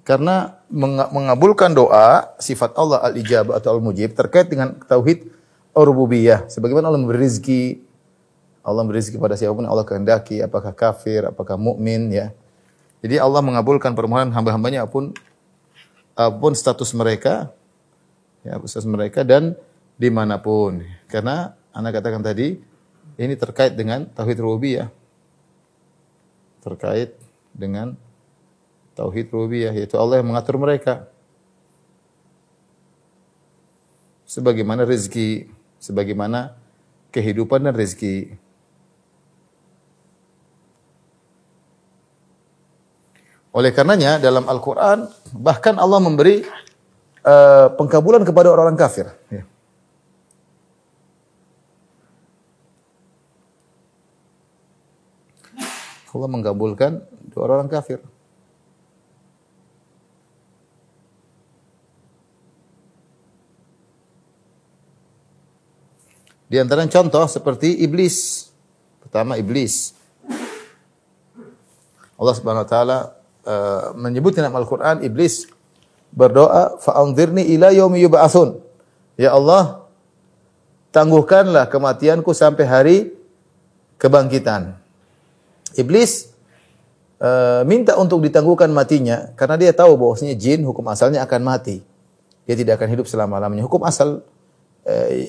Karena 0.03 0.59
menga- 0.67 1.11
mengabulkan 1.15 1.71
doa 1.71 2.35
sifat 2.43 2.75
Allah 2.75 3.07
al-ijabah 3.07 3.63
atau 3.63 3.79
al-mujib 3.79 4.19
terkait 4.19 4.51
dengan 4.51 4.75
tauhid 4.75 5.31
rububiyah. 5.73 6.51
Sebagaimana 6.51 6.91
Allah 6.91 7.01
memberi 7.01 7.23
rezeki, 7.23 7.81
Allah 8.63 8.87
beri 8.87 9.03
rezeki 9.03 9.19
pada 9.19 9.35
siapa 9.35 9.55
pun 9.59 9.67
Allah 9.67 9.83
kehendaki, 9.83 10.39
apakah 10.39 10.71
kafir, 10.71 11.27
apakah 11.27 11.59
mukmin 11.59 12.11
ya. 12.15 12.31
Jadi 13.03 13.19
Allah 13.19 13.43
mengabulkan 13.43 13.99
permohonan 13.99 14.31
hamba-hambanya 14.31 14.87
apa 14.87 14.93
pun 14.95 15.05
apa 16.15 16.37
pun 16.39 16.55
status 16.55 16.95
mereka 16.95 17.51
ya 18.47 18.55
status 18.63 18.87
mereka 18.87 19.27
dan 19.27 19.59
di 19.99 20.09
mana 20.11 20.39
pun. 20.39 20.87
Karena 21.11 21.59
anak 21.75 21.99
katakan 21.99 22.23
tadi 22.23 22.63
ini 23.19 23.35
terkait 23.35 23.75
dengan 23.75 24.07
tauhid 24.07 24.39
rububiyah. 24.39 24.87
Terkait 26.63 27.19
dengan 27.51 27.99
tauhid 28.93 29.33
rububiyah 29.33 29.73
yaitu 29.73 29.97
Allah 29.97 30.21
yang 30.21 30.29
mengatur 30.29 30.57
mereka. 30.61 31.09
Sebagaimana 34.29 34.89
rezeki, 34.89 35.53
sebagaimana 35.77 36.57
kehidupan 37.13 37.61
dan 37.69 37.77
rezeki. 37.77 38.41
Oleh 43.53 43.69
karenanya 43.77 44.17
dalam 44.17 44.49
Al-Quran 44.49 45.13
bahkan 45.37 45.77
Allah 45.77 46.01
memberi 46.01 46.41
uh, 47.21 47.69
pengkabulan 47.77 48.25
kepada 48.25 48.49
orang-orang 48.49 48.81
kafir. 48.81 49.13
Ya. 49.29 49.45
Allah 56.13 56.29
mengabulkan 56.29 57.05
orang-orang 57.37 57.69
kafir. 57.73 58.01
Di 66.53 66.61
antara 66.61 66.85
contoh 66.85 67.25
seperti 67.25 67.81
iblis. 67.81 68.45
Pertama 69.01 69.41
iblis. 69.41 69.97
Allah 72.21 72.35
Subhanahu 72.37 72.61
wa 72.61 72.69
taala 72.69 72.99
uh, 73.49 73.97
menyebutkan 73.97 74.45
dalam 74.45 74.61
Al-Qur'an 74.61 75.01
iblis 75.01 75.49
berdoa 76.13 76.77
fa'anzirni 76.77 77.49
ila 77.57 77.73
yaumi 77.73 78.05
yub'atsun. 78.05 78.61
Ya 79.17 79.33
Allah, 79.33 79.89
tangguhkanlah 80.93 81.73
kematianku 81.73 82.37
sampai 82.37 82.65
hari 82.69 82.97
kebangkitan. 83.97 84.77
Iblis 85.73 86.37
uh, 87.17 87.65
minta 87.65 87.97
untuk 87.97 88.21
ditangguhkan 88.21 88.69
matinya 88.69 89.33
karena 89.41 89.57
dia 89.57 89.73
tahu 89.73 89.97
bahwasanya 89.97 90.37
jin 90.37 90.69
hukum 90.69 90.85
asalnya 90.93 91.25
akan 91.25 91.41
mati. 91.49 91.81
Dia 92.45 92.61
tidak 92.61 92.77
akan 92.77 92.93
hidup 92.93 93.09
selama-lamanya. 93.09 93.65
Hukum 93.65 93.81
asal 93.89 94.21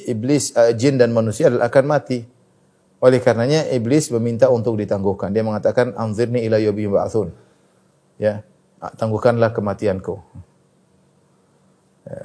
iblis, 0.10 0.54
uh, 0.58 0.74
jin 0.74 0.98
dan 0.98 1.14
manusia 1.14 1.50
adalah 1.50 1.70
akan 1.70 1.86
mati. 1.86 2.20
Oleh 3.04 3.20
karenanya 3.20 3.68
iblis 3.76 4.08
meminta 4.16 4.48
untuk 4.48 4.80
ditangguhkan. 4.80 5.36
Dia 5.36 5.44
mengatakan 5.44 5.92
anzirni 6.00 6.48
ila 6.48 6.56
yaumi 6.56 6.88
yub'atsun. 6.88 7.36
Ya, 8.16 8.48
tangguhkanlah 8.80 9.52
kematianku. 9.52 10.24
Ya. 12.08 12.24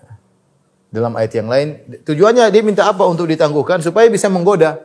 Dalam 0.89 1.19
ayat 1.19 1.33
yang 1.37 1.51
lain, 1.51 1.69
tujuannya 2.07 2.49
dia 2.49 2.63
minta 2.65 2.89
apa 2.89 3.05
untuk 3.05 3.29
ditangguhkan 3.29 3.85
supaya 3.85 4.09
bisa 4.09 4.33
menggoda 4.33 4.81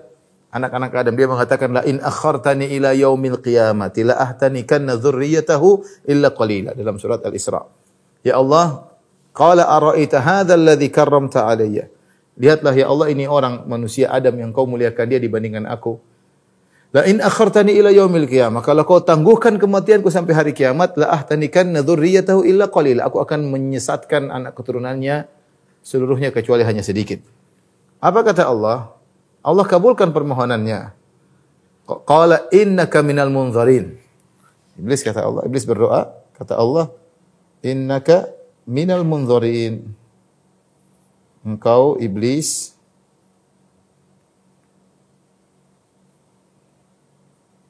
anak-anak 0.52 0.92
Adam. 0.94 1.14
Dia 1.16 1.28
mengatakan 1.32 1.70
la 1.74 1.82
in 1.88 2.04
akhartani 2.04 2.74
ila 2.76 2.92
yaumil 2.92 3.40
qiyamati 3.40 4.04
la 4.04 4.20
ahtanikanna 4.20 5.00
dzurriyyatahu 5.00 5.86
illa 6.10 6.36
qalila 6.36 6.76
dalam 6.76 7.00
surat 7.00 7.24
Al-Isra. 7.24 7.64
Ya 8.20 8.36
Allah, 8.36 8.92
qala 9.32 9.64
araita 9.70 10.20
hadzal 10.20 10.62
ladzi 10.62 10.92
karramta 10.92 11.48
alayya. 11.48 11.88
Lihatlah 12.34 12.74
ya 12.74 12.90
Allah 12.90 13.13
ini 13.13 13.30
orang 13.30 13.70
manusia 13.70 14.10
Adam 14.10 14.34
yang 14.42 14.50
kau 14.50 14.66
muliakan 14.66 15.06
dia 15.06 15.22
dibandingkan 15.22 15.70
aku. 15.70 16.02
La 16.94 17.06
in 17.10 17.22
akhartani 17.22 17.74
ila 17.78 17.90
yaumil 17.90 18.30
qiyamah. 18.30 18.62
Kalau 18.62 18.86
kau 18.86 19.02
tangguhkan 19.02 19.58
kematianku 19.58 20.10
sampai 20.13 20.34
hari 20.34 20.52
kiamat, 20.54 20.94
la 20.98 21.10
ahtanikan 21.13 21.74
dzurriyyatahu 21.74 22.46
illa 22.46 22.70
qalila. 22.70 23.10
Aku 23.10 23.22
akan 23.22 23.50
menyesatkan 23.50 24.29
anak 24.29 24.53
keturunannya 24.57 25.25
seluruhnya 25.81 26.29
kecuali 26.29 26.62
hanya 26.62 26.86
sedikit. 26.86 27.22
Apa 27.98 28.22
kata 28.22 28.46
Allah? 28.46 28.94
Allah 29.42 29.66
kabulkan 29.66 30.14
permohonannya. 30.14 30.94
Qala 31.86 32.48
innaka 32.53 33.01
minal 33.01 33.34
munzarin. 33.34 33.98
Iblis 34.77 35.05
kata 35.05 35.22
Allah, 35.22 35.46
iblis 35.46 35.66
berdoa, 35.70 36.10
kata 36.34 36.57
Allah, 36.57 36.90
innaka 37.62 38.29
minal 38.66 39.05
munzarin 39.05 39.94
engkau 41.44 42.00
iblis 42.00 42.74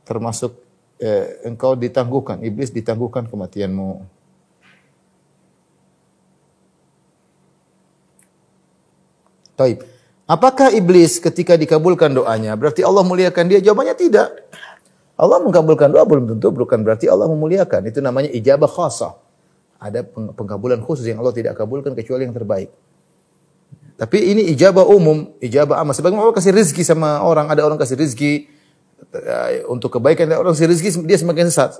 termasuk 0.06 0.54
eh, 1.02 1.42
engkau 1.44 1.74
ditangguhkan 1.74 2.40
iblis 2.46 2.70
ditangguhkan 2.70 3.26
kematianmu 3.26 4.06
Taib. 9.54 9.86
Apakah 10.26 10.74
iblis 10.74 11.22
ketika 11.22 11.54
dikabulkan 11.54 12.10
doanya 12.10 12.58
berarti 12.58 12.82
Allah 12.82 13.06
muliakan 13.06 13.46
dia? 13.46 13.60
Jawabannya 13.62 13.94
tidak. 13.94 14.34
Allah 15.14 15.38
mengkabulkan 15.46 15.94
doa 15.94 16.02
belum 16.10 16.26
tentu 16.26 16.50
bukan 16.50 16.82
berarti 16.82 17.06
Allah 17.06 17.30
memuliakan. 17.30 17.86
Itu 17.86 18.02
namanya 18.02 18.34
ijabah 18.34 18.72
khasah. 18.72 19.14
Ada 19.78 20.02
pengkabulan 20.10 20.82
khusus 20.82 21.06
yang 21.06 21.22
Allah 21.22 21.36
tidak 21.36 21.54
kabulkan 21.60 21.94
kecuali 21.94 22.26
yang 22.26 22.34
terbaik. 22.34 22.72
Tapi 23.94 24.18
ini 24.20 24.42
ijabah 24.58 24.90
umum, 24.90 25.38
ijabah 25.38 25.80
amat. 25.86 26.02
Sebagaimana 26.02 26.26
Allah 26.26 26.38
kasih 26.38 26.54
rezeki 26.54 26.82
sama 26.82 27.22
orang, 27.22 27.50
ada 27.54 27.62
orang 27.62 27.78
kasih 27.78 27.94
rezeki 27.94 28.50
eh, 29.14 29.62
untuk 29.70 29.94
kebaikan, 29.94 30.26
ada 30.26 30.42
orang 30.42 30.58
kasih 30.58 30.70
rezeki 30.70 30.90
dia 31.06 31.18
semakin 31.22 31.54
sesat. 31.54 31.78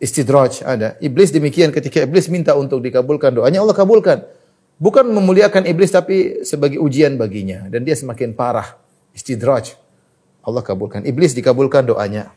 Istidraj 0.00 0.64
ada. 0.64 0.96
Iblis 0.96 1.28
demikian 1.28 1.76
ketika 1.76 2.00
iblis 2.00 2.32
minta 2.32 2.56
untuk 2.56 2.80
dikabulkan 2.80 3.36
doanya, 3.36 3.60
Allah 3.60 3.76
kabulkan. 3.76 4.24
Bukan 4.80 5.12
memuliakan 5.12 5.68
iblis 5.68 5.92
tapi 5.92 6.40
sebagai 6.40 6.80
ujian 6.80 7.20
baginya 7.20 7.68
dan 7.68 7.84
dia 7.84 7.92
semakin 7.92 8.32
parah. 8.32 8.80
Istidraj. 9.12 9.76
Allah 10.40 10.64
kabulkan. 10.64 11.04
Iblis 11.04 11.36
dikabulkan 11.36 11.84
doanya. 11.84 12.32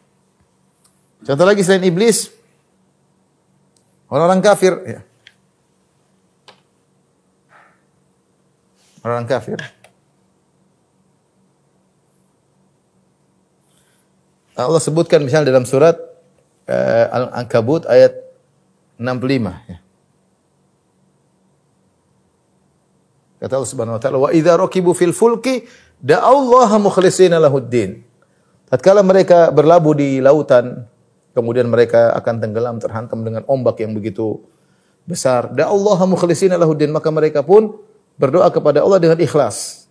Contoh 1.24 1.48
lagi 1.48 1.64
selain 1.64 1.88
iblis, 1.88 2.36
orang-orang 4.12 4.44
kafir. 4.44 4.74
Ya. 4.84 5.00
Orang 9.04 9.28
kafir. 9.28 9.60
Allah 14.54 14.82
sebutkan 14.82 15.20
misalnya 15.26 15.50
dalam 15.50 15.66
surat 15.66 15.98
uh, 16.70 17.06
Al-Ankabut 17.10 17.90
ayat 17.90 18.16
65 19.02 19.70
ya. 19.70 19.78
Kata 23.44 23.60
Allah 23.60 23.72
Subhanahu 23.76 23.98
wa 24.00 24.02
taala, 24.02 24.18
"Wa 24.24 24.30
idza 24.32 24.56
rakibu 24.56 24.96
fil 24.96 25.12
fulki 25.12 25.68
da'allaha 26.00 26.80
mukhlishina 26.80 27.42
lahuddin." 27.44 28.00
Tatkala 28.72 29.04
mereka 29.04 29.52
berlabuh 29.52 30.00
di 30.00 30.24
lautan, 30.24 30.88
kemudian 31.36 31.68
mereka 31.68 32.16
akan 32.16 32.40
tenggelam 32.40 32.80
terhantam 32.80 33.26
dengan 33.26 33.44
ombak 33.50 33.84
yang 33.84 33.92
begitu 33.92 34.40
besar, 35.04 35.52
da'allaha 35.52 36.08
mukhlishina 36.08 36.56
lahuddin, 36.56 36.96
maka 36.96 37.12
mereka 37.12 37.44
pun 37.44 37.76
berdoa 38.18 38.50
kepada 38.54 38.82
Allah 38.86 39.00
dengan 39.02 39.18
ikhlas. 39.20 39.88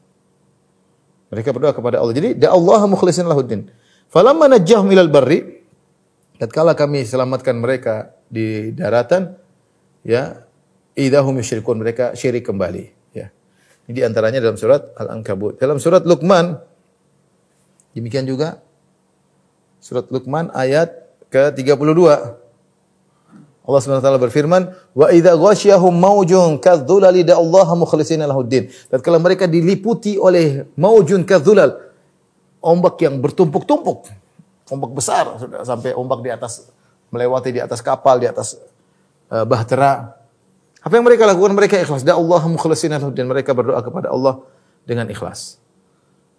Mereka 1.33 1.49
berdoa 1.51 1.73
kepada 1.73 1.97
Allah. 1.99 2.13
Jadi 2.13 2.37
da 2.37 2.53
Allah 2.53 2.85
mukhlisin 2.85 3.25
lahuddin. 3.25 3.73
Falamma 4.13 4.53
najjahum 4.53 4.93
ilal 4.93 5.09
barri 5.09 5.65
tatkala 6.37 6.77
kami 6.77 7.09
selamatkan 7.09 7.57
mereka 7.57 8.13
di 8.29 8.77
daratan 8.77 9.41
ya 10.05 10.45
idahum 10.93 11.33
yusyrikun 11.41 11.81
mereka 11.81 12.13
syirik 12.13 12.45
kembali 12.45 12.93
ya. 13.17 13.33
Ini 13.89 13.93
di 13.97 14.03
antaranya 14.05 14.45
dalam 14.45 14.61
surat 14.61 14.93
Al-Ankabut. 15.01 15.57
Dalam 15.57 15.81
surat 15.81 16.05
Luqman 16.05 16.61
demikian 17.97 18.29
juga 18.29 18.61
surat 19.81 20.13
Luqman 20.13 20.53
ayat 20.53 20.93
ke-32 21.33 22.42
Allah 23.63 23.79
Subhanahu 23.79 24.03
wa 24.03 24.07
taala 24.11 24.19
berfirman, 24.19 24.63
"Wa 24.91 25.15
idza 25.15 25.39
ghasyahum 25.39 25.95
maujun 25.95 26.59
kadzulali 26.59 27.23
Allah 27.31 27.69
mukhlishina 27.79 28.27
lahuddin." 28.27 28.67
Tatkala 28.91 29.23
mereka 29.23 29.47
diliputi 29.47 30.19
oleh 30.19 30.67
maujun 30.75 31.23
kadzulal, 31.23 31.79
ombak 32.59 32.99
yang 33.07 33.23
bertumpuk-tumpuk, 33.23 34.11
ombak 34.67 34.91
besar 34.91 35.39
sudah 35.39 35.63
sampai 35.63 35.95
ombak 35.95 36.27
di 36.27 36.31
atas 36.35 36.67
melewati 37.15 37.55
di 37.55 37.61
atas 37.63 37.79
kapal, 37.79 38.19
di 38.19 38.27
atas 38.27 38.59
uh, 39.31 39.47
bahtera. 39.47 40.19
Apa 40.83 40.99
yang 40.99 41.07
mereka 41.07 41.23
lakukan? 41.23 41.55
Mereka 41.55 41.79
ikhlas. 41.79 42.03
Da 42.03 42.19
Allah 42.19 42.43
mukhlishina 42.51 42.99
lahuddin. 42.99 43.31
Mereka 43.31 43.55
berdoa 43.55 43.79
kepada 43.79 44.11
Allah 44.11 44.43
dengan 44.83 45.07
ikhlas. 45.07 45.63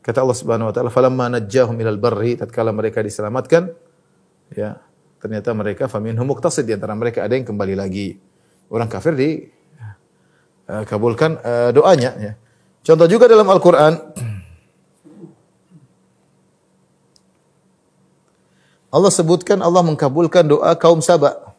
Kata 0.03 0.19
Allah 0.19 0.35
Subhanahu 0.35 0.67
wa 0.67 0.73
taala, 0.75 0.91
"Falamma 0.91 1.39
najjahum 1.39 1.79
ilal 1.79 1.95
barri," 1.95 2.35
tatkala 2.35 2.75
mereka 2.75 2.99
diselamatkan, 2.99 3.71
ya, 4.51 4.83
ternyata 5.23 5.55
mereka 5.55 5.87
faminhum 5.87 6.27
muqtasid 6.27 6.67
di 6.67 6.75
antara 6.75 6.91
mereka 6.99 7.23
ada 7.23 7.31
yang 7.31 7.47
kembali 7.47 7.79
lagi. 7.79 8.19
Orang 8.67 8.91
kafir 8.91 9.15
di 9.15 9.47
uh, 10.67 10.83
kabulkan 10.83 11.39
uh, 11.39 11.71
doanya 11.71 12.11
ya. 12.19 12.33
Contoh 12.83 13.07
juga 13.07 13.31
dalam 13.31 13.47
Al-Qur'an 13.47 13.95
Allah 18.93 19.09
sebutkan 19.09 19.63
Allah 19.63 19.79
mengkabulkan 19.79 20.43
doa 20.43 20.75
kaum 20.75 20.99
Saba. 20.99 21.55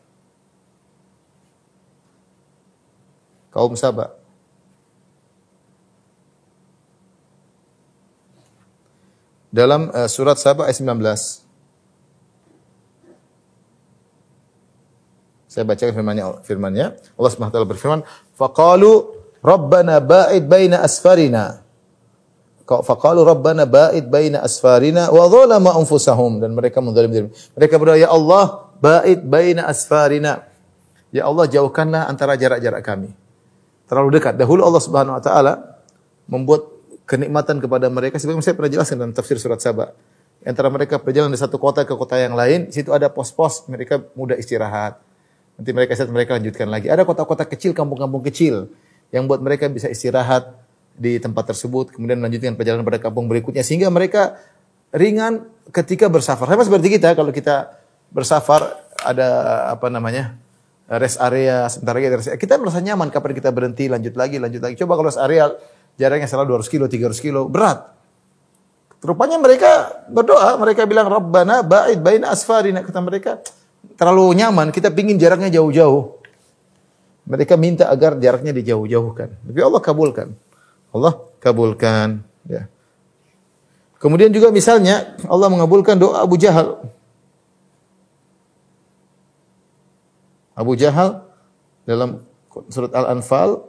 Kaum 3.49 3.73
Saba. 3.81 4.13
Dalam 9.49 9.89
uh, 9.89 10.07
surat 10.07 10.37
Saba 10.37 10.69
ayat 10.69 10.85
19. 10.85 11.44
Saya 15.55 15.63
bacakan 15.63 15.95
firman-Nya. 15.95 16.25
Firman-Nya 16.43 16.87
Allah 17.15 17.31
Subhanahu 17.31 17.55
wa 17.55 17.55
taala 17.55 17.69
berfirman, 17.71 18.01
"Faqalu 18.35 18.91
Rabbana 19.39 20.03
ba'id 20.03 20.51
baina 20.51 20.83
asfarina." 20.83 21.63
Faqalu 22.67 23.23
Rabbana 23.23 23.63
ba'id 23.63 24.11
baina 24.11 24.43
asfarina 24.43 25.15
wa 25.15 25.31
zalama 25.31 25.79
anfusahum 25.79 26.43
dan 26.43 26.59
mereka 26.59 26.83
menzalim 26.83 27.11
diri. 27.15 27.27
Mereka 27.55 27.79
berdoa, 27.79 27.95
"Ya 27.95 28.11
Allah, 28.11 28.67
ba'id 28.83 29.23
baina 29.23 29.71
asfarina." 29.71 30.43
Ya 31.15 31.31
Allah, 31.31 31.47
jauhkanlah 31.47 32.11
antara 32.11 32.35
jarak-jarak 32.35 32.83
kami. 32.83 33.15
Terlalu 33.87 34.19
dekat. 34.19 34.35
Dahulu 34.35 34.67
Allah 34.67 34.83
Subhanahu 34.83 35.15
wa 35.15 35.23
taala 35.23 35.79
membuat 36.27 36.67
kenikmatan 37.07 37.63
kepada 37.63 37.87
mereka 37.87 38.19
sebagaimana 38.19 38.43
saya 38.43 38.59
pernah 38.59 38.73
jelaskan 38.75 38.97
dalam 38.99 39.15
tafsir 39.15 39.39
surat 39.39 39.63
Saba. 39.63 39.95
Antara 40.43 40.67
mereka 40.67 40.99
perjalanan 40.99 41.31
dari 41.31 41.47
satu 41.47 41.63
kota 41.63 41.87
ke 41.87 41.95
kota 41.95 42.19
yang 42.19 42.35
lain, 42.35 42.75
situ 42.75 42.91
ada 42.91 43.07
pos-pos 43.07 43.71
mereka 43.71 44.03
mudah 44.19 44.35
istirahat 44.35 44.99
Nanti 45.55 45.71
mereka 45.71 45.95
istirahat, 45.95 46.15
mereka 46.15 46.31
lanjutkan 46.37 46.69
lagi. 46.71 46.87
Ada 46.91 47.07
kota-kota 47.07 47.47
kecil, 47.47 47.73
kampung-kampung 47.73 48.23
kecil 48.27 48.71
yang 49.15 49.31
buat 49.31 49.39
mereka 49.39 49.71
bisa 49.71 49.87
istirahat 49.87 50.51
di 50.95 51.19
tempat 51.19 51.55
tersebut, 51.55 51.95
kemudian 51.95 52.19
melanjutkan 52.23 52.55
perjalanan 52.55 52.87
pada 52.87 53.03
kampung 53.03 53.27
berikutnya 53.27 53.67
sehingga 53.67 53.91
mereka 53.91 54.39
ringan 54.95 55.47
ketika 55.75 56.07
bersafar. 56.07 56.47
Sama 56.47 56.63
seperti 56.63 56.99
kita 56.99 57.15
kalau 57.19 57.35
kita 57.35 57.75
bersafar 58.15 58.79
ada 59.03 59.29
apa 59.75 59.91
namanya? 59.91 60.39
rest 60.89 61.17
area 61.17 61.65
sebentar 61.73 61.97
lagi 61.97 62.07
area. 62.13 62.37
kita 62.37 62.61
merasa 62.61 62.79
nyaman 62.85 63.09
kapan 63.09 63.33
kita 63.33 63.49
berhenti 63.49 63.89
lanjut 63.89 64.15
lagi 64.21 64.37
lanjut 64.37 64.61
lagi 64.61 64.77
coba 64.77 65.01
kalau 65.01 65.09
rest 65.09 65.23
area 65.23 65.49
jaraknya 65.97 66.29
selalu 66.29 66.61
200 66.61 66.69
kilo 66.69 66.85
300 66.93 67.25
kilo 67.25 67.41
berat 67.49 67.89
rupanya 69.01 69.41
mereka 69.41 70.05
berdoa 70.13 70.61
mereka 70.61 70.85
bilang 70.85 71.09
Rabbana 71.09 71.65
ba'id 71.65 72.05
baina 72.05 72.37
asfarina 72.37 72.85
kata 72.85 73.01
mereka 73.01 73.41
terlalu 73.95 74.37
nyaman, 74.39 74.71
kita 74.73 74.91
pingin 74.91 75.17
jaraknya 75.19 75.51
jauh-jauh. 75.61 76.21
Mereka 77.25 77.57
minta 77.57 77.89
agar 77.89 78.21
jaraknya 78.21 78.53
dijauh-jauhkan. 78.53 79.33
Tapi 79.33 79.61
Allah 79.65 79.81
kabulkan. 79.81 80.29
Allah 80.93 81.13
kabulkan. 81.41 82.21
Ya. 82.45 82.69
Kemudian 83.97 84.29
juga 84.29 84.53
misalnya 84.53 85.17
Allah 85.25 85.49
mengabulkan 85.49 85.97
doa 85.97 86.21
Abu 86.21 86.37
Jahal. 86.37 86.85
Abu 90.55 90.77
Jahal 90.77 91.25
dalam 91.89 92.23
surat 92.71 92.93
Al-Anfal 92.93 93.65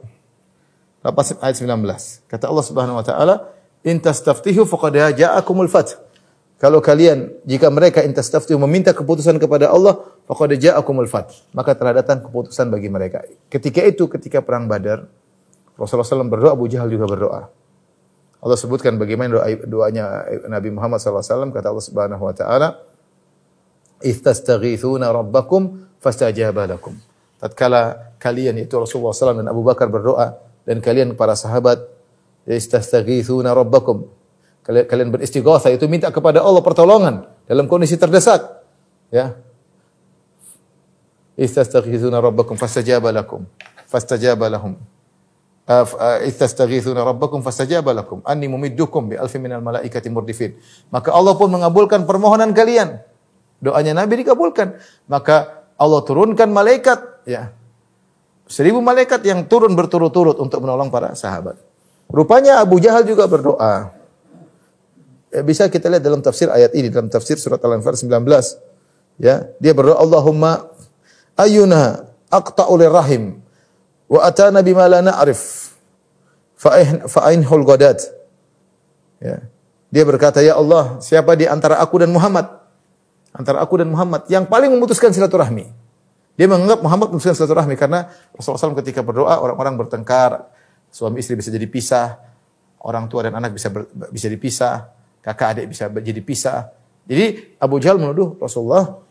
ayat 1.40 1.56
19. 1.58 2.28
Kata 2.30 2.44
Allah 2.46 2.64
Subhanahu 2.66 3.00
wa 3.00 3.04
taala, 3.06 3.34
"In 3.82 3.98
tastaftihu 3.98 4.68
faqad 4.68 5.16
ja'akumul 5.16 5.72
fath." 5.72 6.05
Kalau 6.56 6.80
kalian 6.80 7.36
jika 7.44 7.68
mereka 7.68 8.00
intastaftu 8.00 8.56
meminta 8.56 8.96
keputusan 8.96 9.36
kepada 9.36 9.68
Allah, 9.68 10.00
faqad 10.24 10.56
ja'akumul 10.56 11.04
fath. 11.04 11.44
Maka 11.52 11.76
telah 11.76 12.00
datang 12.00 12.24
keputusan 12.24 12.72
bagi 12.72 12.88
mereka. 12.88 13.20
Ketika 13.52 13.84
itu 13.84 14.08
ketika 14.08 14.40
perang 14.40 14.64
Badar, 14.64 15.04
Rasulullah 15.76 16.08
SAW 16.08 16.32
berdoa, 16.32 16.56
Abu 16.56 16.64
Jahal 16.72 16.88
juga 16.88 17.04
berdoa. 17.04 17.52
Allah 18.40 18.56
sebutkan 18.56 18.96
bagaimana 18.96 19.42
doa 19.42 19.48
doanya 19.68 20.24
Nabi 20.48 20.72
Muhammad 20.72 21.00
SAW 21.00 21.50
kata 21.52 21.72
Allah 21.72 21.84
Subhanahu 21.84 22.22
wa 22.24 22.34
taala 22.36 22.68
Istastaghithuna 23.96 25.08
rabbakum 25.08 25.88
fastajaba 26.04 26.68
lakum. 26.68 26.94
Tatkala 27.40 28.12
kalian 28.20 28.60
itu 28.60 28.76
Rasulullah 28.76 29.16
SAW 29.16 29.40
dan 29.40 29.48
Abu 29.48 29.64
Bakar 29.64 29.88
berdoa 29.88 30.36
dan 30.68 30.84
kalian 30.84 31.16
para 31.16 31.32
sahabat 31.32 31.80
istastaghithuna 32.44 33.56
rabbakum 33.56 34.08
kalian 34.66 35.14
beristighatsah 35.14 35.70
itu 35.70 35.86
minta 35.86 36.10
kepada 36.10 36.42
Allah 36.42 36.58
pertolongan 36.58 37.30
dalam 37.46 37.70
kondisi 37.70 37.94
terdesak. 37.94 38.42
Ya. 39.14 39.38
Istastaghithuna 41.38 42.18
rabbakum 42.18 42.58
fastajaba 42.58 43.14
lakum. 43.14 43.46
Fastajaba 43.86 44.50
lahum. 44.50 44.74
Istastaghithuna 46.26 47.06
rabbakum 47.06 47.46
fastajaba 47.46 47.94
lakum. 47.94 48.18
Anni 48.26 48.50
mumiddukum 48.50 49.10
bi 49.10 49.14
alfi 49.14 49.38
minal 49.38 49.62
malaikati 49.62 50.10
murdifin. 50.10 50.58
Maka 50.90 51.14
Allah 51.14 51.38
pun 51.38 51.46
mengabulkan 51.46 52.02
permohonan 52.02 52.50
kalian. 52.50 52.98
Doanya 53.62 53.94
Nabi 53.94 54.26
dikabulkan. 54.26 54.76
Maka 55.06 55.64
Allah 55.78 56.00
turunkan 56.02 56.50
malaikat, 56.50 56.98
ya. 57.28 57.54
Seribu 58.46 58.78
malaikat 58.78 59.26
yang 59.26 59.44
turun 59.46 59.74
berturut-turut 59.74 60.38
untuk 60.38 60.62
menolong 60.62 60.90
para 60.90 61.12
sahabat. 61.18 61.58
Rupanya 62.06 62.62
Abu 62.62 62.78
Jahal 62.78 63.02
juga 63.02 63.26
berdoa. 63.26 63.95
Ya, 65.36 65.44
bisa 65.44 65.68
kita 65.68 65.92
lihat 65.92 66.00
dalam 66.00 66.24
tafsir 66.24 66.48
ayat 66.48 66.72
ini 66.72 66.88
dalam 66.88 67.12
tafsir 67.12 67.36
surat 67.36 67.60
Al-Anfal 67.60 67.92
19. 67.92 68.08
Ya, 69.20 69.44
dia 69.60 69.76
berdoa 69.76 70.00
Allahumma 70.00 70.72
ayuna 71.36 72.08
aqta'u 72.32 72.72
rahim 72.88 73.44
wa 74.08 74.24
atana 74.24 74.64
bima 74.64 74.88
la 74.88 75.04
na'rif 75.04 75.76
fa'inhul 77.04 77.68
ghadat. 77.68 78.00
Ya. 79.20 79.44
Dia 79.92 80.08
berkata, 80.08 80.40
"Ya 80.40 80.56
Allah, 80.56 81.04
siapa 81.04 81.36
di 81.36 81.44
antara 81.44 81.84
aku 81.84 82.00
dan 82.00 82.16
Muhammad? 82.16 82.48
Antara 83.36 83.60
aku 83.60 83.76
dan 83.76 83.92
Muhammad 83.92 84.24
yang 84.32 84.48
paling 84.48 84.72
memutuskan 84.72 85.12
silaturahmi." 85.12 85.68
Dia 86.40 86.48
menganggap 86.48 86.80
Muhammad 86.80 87.12
memutuskan 87.12 87.36
silaturahmi 87.36 87.76
karena 87.76 88.08
Rasulullah 88.32 88.72
SAW 88.72 88.80
ketika 88.80 89.04
berdoa 89.04 89.36
orang-orang 89.36 89.76
bertengkar, 89.84 90.48
suami 90.88 91.20
istri 91.20 91.36
bisa 91.36 91.52
jadi 91.52 91.68
pisah, 91.68 92.24
orang 92.80 93.04
tua 93.12 93.28
dan 93.28 93.36
anak 93.36 93.52
bisa 93.52 93.68
ber, 93.68 93.84
bisa 94.08 94.32
dipisah, 94.32 94.95
kakak 95.26 95.58
adik 95.58 95.66
bisa 95.74 95.90
jadi 95.90 96.20
pisah. 96.22 96.70
Jadi 97.10 97.58
Abu 97.58 97.82
Jahal 97.82 97.98
menuduh 97.98 98.38
Rasulullah 98.38 99.02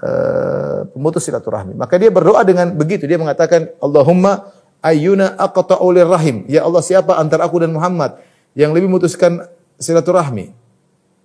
uh, 0.00 0.88
pemutus 0.88 1.28
silaturahmi. 1.28 1.76
Maka 1.76 2.00
dia 2.00 2.08
berdoa 2.08 2.40
dengan 2.40 2.72
begitu. 2.72 3.04
Dia 3.04 3.20
mengatakan, 3.20 3.68
Allahumma 3.76 4.48
ayyuna 4.80 5.36
aqta'u 5.36 5.92
rahim. 6.08 6.48
Ya 6.48 6.64
Allah, 6.64 6.80
siapa 6.80 7.20
antara 7.20 7.44
aku 7.44 7.60
dan 7.60 7.72
Muhammad 7.72 8.16
yang 8.56 8.72
lebih 8.72 8.88
memutuskan 8.88 9.44
silaturahmi? 9.76 10.56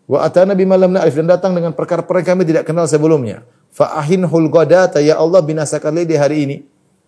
Wa 0.07 0.23
atana 0.23 0.55
bima 0.55 0.79
lam 0.79 0.95
na'rif 0.95 1.15
dan 1.15 1.27
datang 1.27 1.51
dengan 1.51 1.75
perkara-perkara 1.75 2.35
kami 2.35 2.47
tidak 2.47 2.63
kenal 2.67 2.87
sebelumnya. 2.87 3.43
Fa 3.71 3.99
ahinhul 3.99 4.47
ghadata 4.47 5.03
ya 5.03 5.19
Allah 5.19 5.43
binasakanlah 5.43 6.07
di 6.07 6.15
hari 6.15 6.37
ini. 6.47 6.57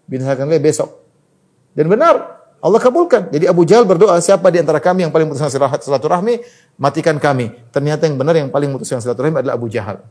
Binasakanlah 0.07 0.59
besok. 0.59 0.99
Dan 1.71 1.87
benar, 1.87 2.38
Allah 2.59 2.79
kabulkan. 2.83 3.31
Jadi 3.31 3.47
Abu 3.47 3.63
Jahal 3.63 3.87
berdoa, 3.87 4.19
siapa 4.19 4.51
di 4.51 4.59
antara 4.59 4.83
kami 4.83 5.07
yang 5.07 5.11
paling 5.15 5.31
memutuskan 5.31 5.47
silaturahmi, 5.79 6.43
matikan 6.75 7.15
kami. 7.15 7.55
Ternyata 7.71 8.03
yang 8.03 8.19
benar 8.19 8.35
yang 8.35 8.51
paling 8.51 8.75
memutuskan 8.75 8.99
silaturahmi 8.99 9.39
adalah 9.39 9.55
Abu 9.55 9.71
Jahal. 9.71 10.03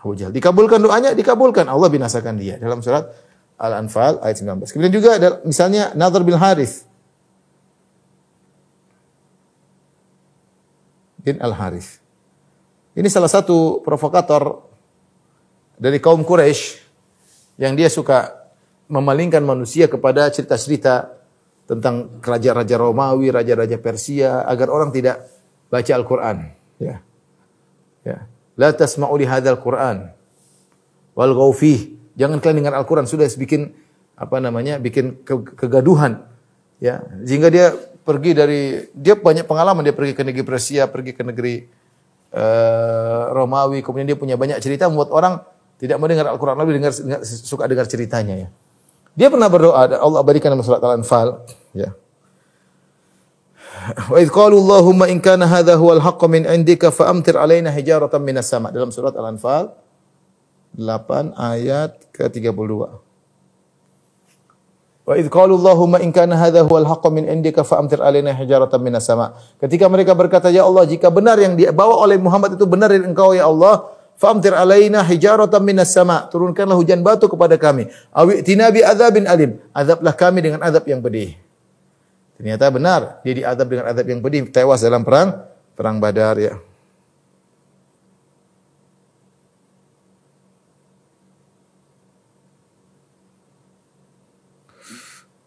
Abu 0.00 0.16
Jahal. 0.16 0.32
Dikabulkan 0.32 0.80
doanya, 0.80 1.12
dikabulkan. 1.12 1.68
Allah 1.68 1.92
binasakan 1.92 2.40
dia. 2.40 2.56
Dalam 2.56 2.80
surat 2.80 3.12
Al-Anfal 3.60 4.24
ayat 4.24 4.40
19. 4.40 4.72
Kemudian 4.72 4.94
juga 4.94 5.10
ada 5.20 5.28
misalnya 5.44 5.92
Nadhr 5.92 6.24
bin 6.24 6.38
Harith. 6.38 6.88
Bin 11.20 11.36
Al-Harith. 11.44 12.00
Ini 12.96 13.06
salah 13.12 13.28
satu 13.28 13.84
provokator 13.84 14.64
dari 15.76 16.00
kaum 16.00 16.24
Quraisy 16.24 16.80
yang 17.60 17.76
dia 17.76 17.90
suka 17.90 18.48
memalingkan 18.88 19.44
manusia 19.44 19.90
kepada 19.90 20.30
cerita-cerita 20.32 21.17
tentang 21.68 22.16
raja-raja 22.24 22.80
Romawi, 22.80 23.28
raja-raja 23.28 23.76
Persia 23.76 24.48
agar 24.48 24.72
orang 24.72 24.88
tidak 24.88 25.28
baca 25.68 25.92
Al-Qur'an, 25.92 26.48
ya. 26.80 27.04
Ya. 28.08 28.24
La 28.56 28.72
tasma'u 28.72 29.12
li 29.20 29.28
hadzal 29.28 29.60
Qur'an 29.60 30.16
wal 31.12 31.32
ghaufi. 31.36 32.00
Jangan 32.16 32.40
kalian 32.40 32.64
dengar 32.64 32.74
Al-Qur'an 32.80 33.04
sudah 33.04 33.28
bikin 33.36 33.76
apa 34.16 34.40
namanya? 34.40 34.80
bikin 34.80 35.20
ke 35.22 35.54
kegaduhan. 35.60 36.24
Ya, 36.80 37.04
sehingga 37.26 37.52
dia 37.52 37.74
pergi 38.06 38.32
dari 38.32 38.88
dia 38.96 39.18
banyak 39.18 39.44
pengalaman 39.44 39.84
dia 39.84 39.92
pergi 39.92 40.16
ke 40.16 40.24
negeri 40.24 40.46
Persia, 40.46 40.88
pergi 40.88 41.12
ke 41.12 41.20
negeri 41.20 41.68
uh, 42.32 43.34
Romawi, 43.34 43.84
kemudian 43.84 44.08
dia 44.08 44.16
punya 44.16 44.40
banyak 44.40 44.56
cerita 44.64 44.88
membuat 44.88 45.12
orang 45.12 45.34
tidak 45.76 46.00
mau 46.00 46.08
dengar 46.08 46.32
Al-Qur'an 46.32 46.56
lebih 46.56 46.80
dengar, 46.80 46.96
dengar 46.96 47.20
suka 47.28 47.68
dengar 47.68 47.84
ceritanya 47.84 48.34
ya. 48.46 48.48
Dia 49.18 49.26
pernah 49.26 49.50
berdoa, 49.50 49.98
Allah 49.98 50.22
abadikan 50.22 50.54
dalam 50.54 50.62
surat 50.62 50.78
Al-Anfal, 50.78 51.42
ya. 51.74 51.90
Wa 54.06 54.22
idh 54.22 54.30
qalu 54.30 54.62
Allahumma 54.62 55.10
in 55.10 55.18
kana 55.18 55.50
hadha 55.50 55.74
huwal 55.74 55.98
haqqu 55.98 56.30
min 56.30 56.46
indika 56.46 56.94
fa 56.94 57.10
amtir 57.10 57.34
alaina 57.34 57.72
hijaratan 57.74 58.20
minas 58.22 58.46
sama 58.46 58.70
dalam 58.70 58.94
surat 58.94 59.16
Al-Anfal 59.16 59.74
8 60.76 61.34
ayat 61.34 61.98
ke-32. 62.14 62.54
Wa 65.08 65.14
idh 65.16 65.32
qalu 65.32 65.56
Allahumma 65.56 65.98
in 66.04 66.12
kana 66.14 66.36
hadha 66.36 66.62
huwal 66.62 66.86
haqqu 66.86 67.08
min 67.10 67.26
indika 67.26 67.64
fa 67.66 67.82
amtir 67.82 67.98
alaina 67.98 68.30
hijaratan 68.36 68.78
minas 68.78 69.08
sama. 69.08 69.34
Ketika 69.58 69.88
mereka 69.90 70.12
berkata, 70.12 70.52
"Ya 70.52 70.62
Allah, 70.68 70.84
jika 70.86 71.08
benar 71.10 71.40
yang 71.42 71.58
dibawa 71.58 71.96
oleh 72.04 72.20
Muhammad 72.20 72.54
itu 72.54 72.68
benar 72.68 72.92
dari 72.92 73.02
Engkau 73.02 73.34
ya 73.34 73.48
Allah, 73.48 73.97
famtir 74.18 74.52
alaina 74.52 75.00
hijaratan 75.06 75.62
minas 75.62 75.94
sama. 75.94 76.26
Turunkanlah 76.28 76.74
hujan 76.74 77.00
batu 77.00 77.30
kepada 77.30 77.54
kami. 77.54 77.88
Awi 78.10 78.42
tinabi 78.42 78.82
adzabin 78.82 79.24
alim. 79.24 79.62
Azablah 79.70 80.12
kami 80.12 80.42
dengan 80.42 80.60
azab 80.60 80.84
yang 80.90 80.98
pedih. 80.98 81.38
Ternyata 82.38 82.70
benar, 82.70 83.00
dia 83.26 83.34
diadab 83.34 83.66
dengan 83.66 83.86
azab 83.90 84.06
yang 84.06 84.22
pedih, 84.22 84.46
tewas 84.50 84.78
dalam 84.82 85.02
perang 85.02 85.42
perang 85.74 85.98
Badar 85.98 86.38
ya. 86.38 86.54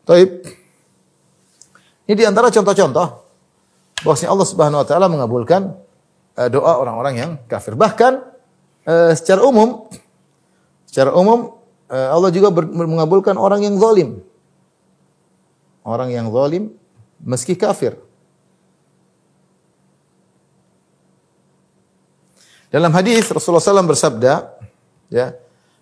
Taib. 0.03 0.43
Ini 2.03 2.15
di 2.17 2.25
antara 2.27 2.51
contoh-contoh 2.51 3.07
bahwasanya 4.03 4.35
Allah 4.35 4.47
Subhanahu 4.49 4.81
wa 4.83 4.87
taala 4.87 5.07
mengabulkan 5.07 5.71
uh, 6.35 6.49
doa 6.51 6.75
orang-orang 6.75 7.13
yang 7.15 7.31
kafir. 7.47 7.79
Bahkan 7.79 8.30
uh, 8.87 9.11
secara 9.17 9.41
umum 9.45 9.89
secara 10.87 11.15
umum 11.15 11.55
uh, 11.91 12.09
Allah 12.11 12.31
juga 12.31 12.49
ber, 12.51 12.67
mengabulkan 12.67 13.35
orang 13.35 13.63
yang 13.67 13.75
zalim. 13.79 14.23
Orang 15.81 16.13
yang 16.13 16.29
zalim 16.29 16.73
meski 17.19 17.57
kafir. 17.57 17.97
Dalam 22.71 22.95
hadis 22.95 23.27
Rasulullah 23.27 23.59
SAW 23.59 23.83
bersabda, 23.83 24.47
ya, 25.11 25.35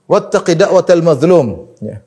wattaqi 0.09 0.57
da'watal 0.57 1.05
mazlum, 1.05 1.69
ya. 1.77 2.01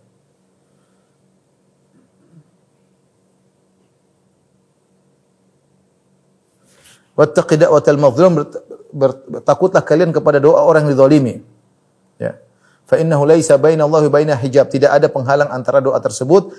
Wattaqi 7.14 7.62
da'watal 7.62 8.00
mazlum 8.00 8.42
takutlah 9.42 9.82
kalian 9.82 10.12
kepada 10.12 10.38
doa 10.38 10.62
orang 10.62 10.86
yang 10.86 10.94
dizalimi. 10.94 11.40
Ya. 12.20 12.38
Fa 12.84 13.00
innahu 13.00 13.24
laisa 13.24 13.56
bainallahi 13.56 14.12
baina 14.12 14.36
hijab. 14.36 14.68
Tidak 14.68 14.90
ada 14.92 15.08
penghalang 15.08 15.48
antara 15.48 15.80
doa 15.80 15.96
tersebut 15.98 16.52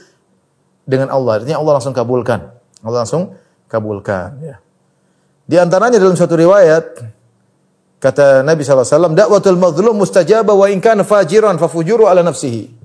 dengan 0.84 1.14
Allah. 1.14 1.42
Artinya 1.42 1.62
Allah 1.62 1.74
langsung 1.80 1.96
kabulkan. 1.96 2.40
Allah 2.84 3.00
langsung 3.06 3.38
kabulkan. 3.70 4.30
Ya. 4.42 4.56
Di 5.44 5.56
antaranya 5.60 6.00
dalam 6.00 6.16
suatu 6.16 6.36
riwayat 6.40 7.04
kata 8.00 8.44
Nabi 8.44 8.68
SAW, 8.68 9.16
dakwatul 9.16 9.60
mazlum 9.60 9.96
mustajabah 9.96 10.56
wa 10.56 10.68
in 10.68 10.84
kana 10.84 11.08
fajiran 11.08 11.56
fafujuru 11.56 12.08
ala 12.12 12.20
nafsihi. 12.20 12.84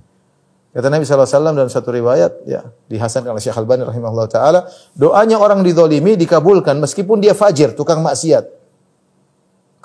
Kata 0.69 0.95
Nabi 0.95 1.03
SAW 1.03 1.27
dalam 1.57 1.73
satu 1.73 1.91
riwayat, 1.91 2.45
ya, 2.47 2.63
dihasankan 2.87 3.35
oleh 3.35 3.43
Syekh 3.43 3.57
Al-Bani 3.57 3.83
rahimahullah 3.89 4.29
ta'ala, 4.31 4.61
doanya 4.95 5.41
orang 5.41 5.65
didolimi 5.67 6.15
dikabulkan 6.15 6.79
meskipun 6.79 7.19
dia 7.19 7.33
fajir, 7.35 7.73
tukang 7.75 7.99
maksiat. 7.99 8.47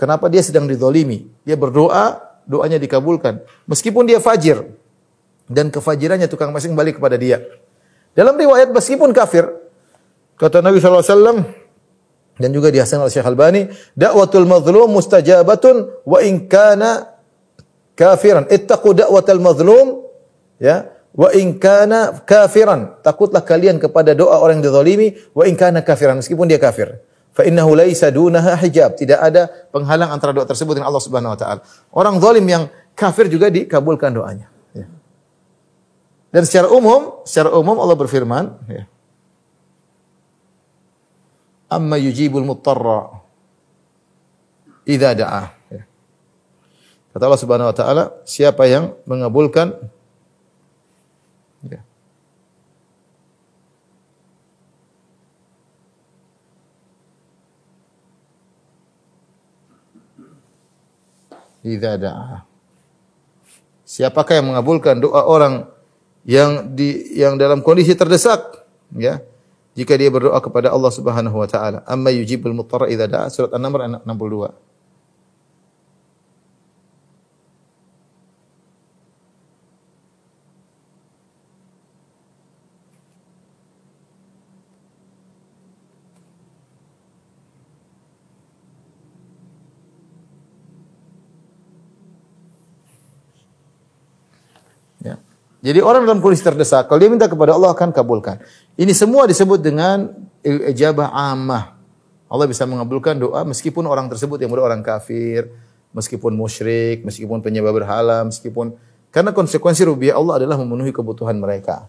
Kenapa 0.03 0.27
dia 0.27 0.43
sedang 0.43 0.67
didolimi? 0.67 1.31
Dia 1.47 1.55
berdoa, 1.55 2.19
doanya 2.43 2.75
dikabulkan. 2.75 3.39
Meskipun 3.71 4.03
dia 4.03 4.19
fajir, 4.19 4.67
dan 5.47 5.71
kefajirannya 5.71 6.27
tukang 6.27 6.51
maksiat 6.51 6.75
kembali 6.75 6.91
kepada 6.99 7.15
dia. 7.15 7.39
Dalam 8.11 8.35
riwayat 8.35 8.75
meskipun 8.75 9.15
kafir, 9.15 9.47
kata 10.35 10.59
Nabi 10.59 10.83
SAW, 10.83 11.47
dan 12.35 12.49
juga 12.51 12.67
dihasankan 12.67 13.07
oleh 13.07 13.15
Syekh 13.15 13.31
Al-Bani, 13.31 13.61
dakwatul 13.95 14.43
mazlum 14.43 14.91
mustajabatun 14.91 16.03
wa 16.03 16.19
in 16.19 16.51
kana 16.51 17.15
kafiran. 17.95 18.43
Ittaqu 18.51 19.07
dakwatul 19.07 19.39
mazlum 19.39 20.03
ya 20.59 20.91
wa 21.15 21.31
in 21.31 21.55
kana 21.63 22.25
kafiran 22.27 22.99
takutlah 23.05 23.45
kalian 23.45 23.79
kepada 23.79 24.17
doa 24.17 24.41
orang 24.41 24.59
yang 24.59 24.73
dizalimi 24.73 25.13
wa 25.31 25.45
in 25.45 25.53
kana 25.53 25.85
kafiran 25.85 26.17
meskipun 26.17 26.49
dia 26.49 26.57
kafir 26.57 26.97
fa 27.33 27.43
innahu 27.43 27.73
laisa 27.75 28.13
dunaha 28.13 28.55
hijab. 28.61 28.95
Tidak 28.95 29.19
ada 29.19 29.49
penghalang 29.73 30.13
antara 30.13 30.31
doa 30.31 30.45
tersebut 30.45 30.77
dengan 30.77 30.93
Allah 30.93 31.03
Subhanahu 31.03 31.33
wa 31.33 31.39
taala. 31.39 31.61
Orang 31.89 32.21
zalim 32.21 32.45
yang 32.45 32.69
kafir 32.93 33.27
juga 33.27 33.49
dikabulkan 33.49 34.13
doanya. 34.13 34.47
Ya. 34.73 34.87
dan 36.33 36.45
secara 36.45 36.69
umum 36.69 37.25
secara 37.25 37.51
umum 37.53 37.77
Allah 37.81 37.97
berfirman 37.97 38.45
ya. 38.69 38.85
Amma 41.73 41.97
yujibul 41.97 42.45
mutarra 42.45 43.25
idza 44.85 45.17
da'a 45.17 45.43
ya. 45.73 45.83
kata 47.17 47.23
Allah 47.25 47.41
Subhanahu 47.41 47.69
wa 47.73 47.75
taala 47.75 48.03
siapa 48.29 48.69
yang 48.69 48.93
mengabulkan 49.09 49.73
Ya. 51.63 51.79
Idza 61.63 61.95
da'a. 61.95 62.43
Siapakah 63.87 64.39
yang 64.39 64.51
mengabulkan 64.51 64.99
doa 64.99 65.23
orang 65.23 65.67
yang 66.27 66.71
di 66.71 67.15
yang 67.15 67.35
dalam 67.39 67.63
kondisi 67.63 67.95
terdesak, 67.95 68.63
ya? 68.95 69.23
Jika 69.73 69.97
dia 69.97 70.11
berdoa 70.13 70.37
kepada 70.37 70.69
Allah 70.69 70.91
Subhanahu 70.93 71.39
wa 71.39 71.47
taala, 71.49 71.81
amma 71.89 72.13
yujibul 72.13 72.53
mutarra 72.53 72.91
idza 72.91 73.09
da'a 73.09 73.27
surat 73.31 73.51
An-Naml 73.55 73.79
ayat 73.81 74.03
62. 74.05 74.53
Ya. 95.03 95.19
Jadi 95.63 95.79
orang 95.79 96.03
dalam 96.03 96.19
kondisi 96.19 96.43
terdesak, 96.43 96.91
kalau 96.91 96.99
dia 96.99 97.07
minta 97.07 97.31
kepada 97.31 97.55
Allah 97.55 97.71
akan 97.71 97.95
kabulkan. 97.95 98.43
Ini 98.75 98.91
semua 98.91 99.23
disebut 99.23 99.63
dengan 99.63 100.11
ijabah 100.43 101.15
ammah. 101.15 101.79
Allah 102.27 102.51
bisa 102.51 102.67
mengabulkan 102.67 103.15
doa 103.15 103.47
meskipun 103.47 103.87
orang 103.87 104.11
tersebut 104.11 104.43
yang 104.43 104.51
berdoa 104.51 104.75
orang 104.75 104.83
kafir, 104.83 105.47
meskipun 105.95 106.35
musyrik, 106.35 107.07
meskipun 107.07 107.39
penyembah 107.39 107.71
berhala, 107.71 108.27
meskipun 108.27 108.75
karena 109.13 109.31
konsekuensi 109.31 109.87
rubiah 109.87 110.19
Allah 110.19 110.43
adalah 110.43 110.59
memenuhi 110.59 110.91
kebutuhan 110.91 111.39
mereka. 111.39 111.87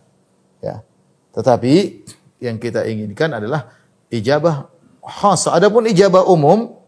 Ya. 0.62 0.86
Tetapi 1.34 2.06
yang 2.38 2.62
kita 2.62 2.86
inginkan 2.86 3.34
adalah 3.34 3.74
ijabah 4.06 4.70
khas. 5.02 5.50
Adapun 5.50 5.90
ijabah 5.90 6.30
umum, 6.30 6.78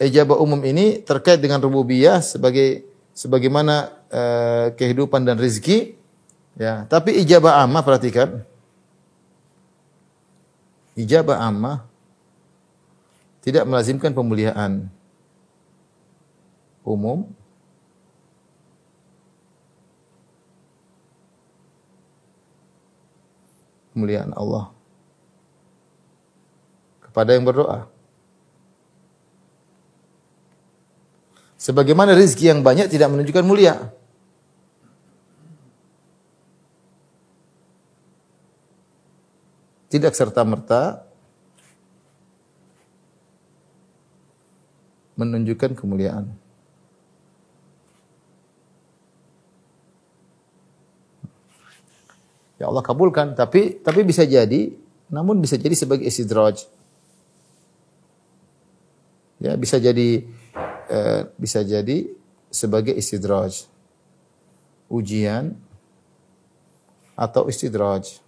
ijabah 0.00 0.40
umum 0.40 0.64
ini 0.64 1.04
terkait 1.04 1.44
dengan 1.44 1.60
rububiyah 1.60 2.24
sebagai 2.24 2.88
sebagaimana 3.12 3.92
uh, 4.08 4.66
kehidupan 4.72 5.28
dan 5.28 5.36
rezeki 5.36 6.05
ya 6.56 6.88
tapi 6.88 7.20
ijabah 7.22 7.62
amma 7.62 7.84
perhatikan. 7.84 8.42
Ijabah 10.96 11.44
amma 11.44 11.84
tidak 13.44 13.68
melazimkan 13.68 14.16
pemuliaan 14.16 14.88
umum. 16.82 17.28
Pemuliaan 23.92 24.32
Allah 24.36 24.76
kepada 27.16 27.32
yang 27.32 27.48
berdoa. 27.48 27.88
Sebagaimana 31.56 32.12
rezeki 32.12 32.52
yang 32.52 32.60
banyak 32.60 32.92
tidak 32.92 33.08
menunjukkan 33.08 33.40
mulia. 33.40 33.88
Tidak 39.86 40.12
serta-merta 40.12 41.06
menunjukkan 45.16 45.72
kemuliaan. 45.78 46.28
Ya 52.56 52.68
Allah 52.68 52.84
kabulkan, 52.84 53.36
tapi 53.36 53.80
tapi 53.84 54.00
bisa 54.00 54.24
jadi, 54.24 54.72
namun 55.12 55.40
bisa 55.40 55.60
jadi 55.60 55.76
sebagai 55.76 56.08
istidraj. 56.08 56.64
Ya, 59.36 59.52
bisa 59.60 59.76
jadi 59.76 60.24
Eh, 60.86 61.22
bisa 61.34 61.66
jadi 61.66 62.06
sebagai 62.46 62.94
istidraj. 62.94 63.66
Ujian 64.86 65.58
atau 67.18 67.50
istidraj. 67.50 68.22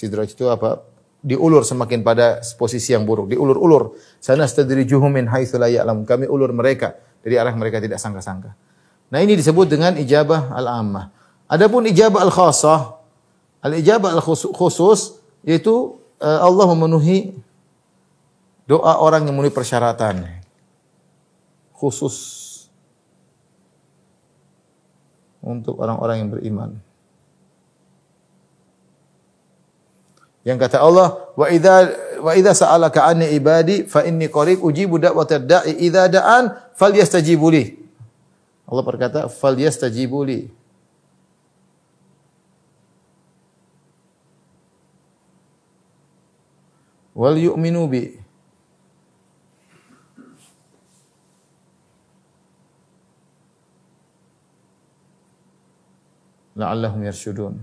Istidraj 0.00 0.32
itu 0.32 0.48
apa? 0.48 0.80
Diulur 1.20 1.60
semakin 1.60 2.00
pada 2.00 2.40
posisi 2.56 2.96
yang 2.96 3.04
buruk. 3.04 3.28
Diulur-ulur. 3.28 4.00
Sana 4.16 4.48
stadrijuhum 4.48 5.12
min 5.12 5.28
haitsu. 5.28 5.60
Kami 6.08 6.24
ulur 6.24 6.56
mereka 6.56 6.96
dari 7.20 7.36
arah 7.36 7.52
mereka 7.52 7.84
tidak 7.84 8.00
sangka-sangka. 8.00 8.56
Nah 9.12 9.20
ini 9.20 9.36
disebut 9.36 9.68
dengan 9.68 9.92
ijabah 10.00 10.56
al-ammah. 10.56 11.12
Adapun 11.52 11.84
ijabah 11.84 12.24
al-khassah, 12.24 12.96
al-ijabah 13.60 14.16
al-khusus 14.16 15.20
yaitu 15.44 16.00
eh, 16.16 16.40
Allah 16.40 16.64
memenuhi 16.72 17.36
doa 18.64 18.96
orang 19.04 19.28
yang 19.28 19.36
memenuhi 19.36 19.52
persyaratan 19.52 20.24
khusus 21.76 22.48
untuk 25.44 25.76
orang-orang 25.76 26.16
yang 26.24 26.30
beriman. 26.32 26.70
Yang 30.40 30.58
kata 30.66 30.80
Allah, 30.80 31.20
wa 31.36 31.46
idza 31.52 31.92
wa 32.24 32.32
idza 32.32 32.52
sa'alaka 32.56 33.04
anni 33.04 33.28
ibadi 33.36 33.84
fa 33.84 34.04
inni 34.08 34.28
qarib 34.32 34.64
ujibu 34.64 34.96
da'watad 34.96 35.44
da'i 35.44 35.72
idza 35.84 36.08
da'an 36.08 36.72
falyastajibu 36.76 37.48
li. 37.52 37.64
Allah 38.64 38.84
berkata, 38.86 39.28
falyastajibu 39.28 40.20
li. 40.24 40.40
Wal 47.12 47.36
yu'minu 47.36 47.84
bi. 47.90 48.16
La'allahum 56.56 57.04
yarshudun. 57.04 57.60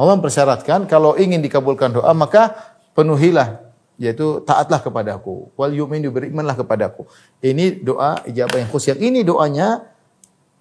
Allah 0.00 0.16
mempersyaratkan 0.16 0.88
kalau 0.88 1.12
ingin 1.20 1.44
dikabulkan 1.44 1.92
doa 1.92 2.16
maka 2.16 2.56
penuhilah 2.96 3.60
yaitu 4.00 4.40
taatlah 4.48 4.80
kepadaku 4.80 5.52
wal 5.60 5.68
yu'minu 5.68 6.08
berimanlah 6.08 6.56
kepadaku. 6.56 7.04
Ini 7.44 7.84
doa 7.84 8.24
ijabah 8.24 8.64
yang 8.64 8.70
khusus. 8.72 8.96
Yang 8.96 9.00
ini 9.12 9.20
doanya 9.20 9.84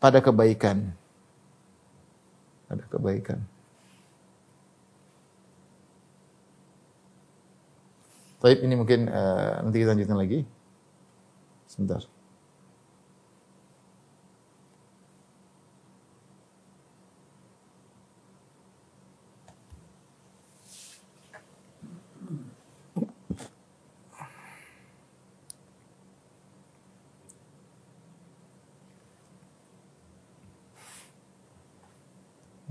pada 0.04 0.20
kebaikan. 0.20 0.92
Pada 2.68 2.84
kebaikan. 2.92 3.40
Baik, 8.44 8.60
ini 8.64 8.76
mungkin 8.76 9.08
uh, 9.08 9.64
nanti 9.64 9.84
kita 9.84 9.96
lanjutkan 9.96 10.20
lagi. 10.20 10.40
Sebentar. 11.68 12.04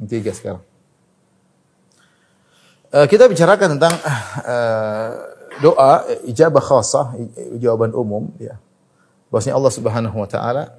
Tiga 0.07 0.31
sekarang. 0.31 0.63
Uh, 2.89 3.07
kita 3.11 3.27
bicarakan 3.27 3.77
tentang 3.77 3.95
uh, 4.47 5.11
doa 5.59 6.07
ijabah 6.25 6.63
khasah, 6.63 7.19
jawaban 7.59 7.91
umum 7.93 8.31
ya. 8.39 8.63
Bahwasanya 9.29 9.59
Allah 9.59 9.73
Subhanahu 9.75 10.17
wa 10.17 10.29
taala 10.31 10.73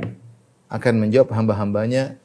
akan 0.72 0.94
menjawab 1.06 1.36
hamba-hambanya 1.36 2.18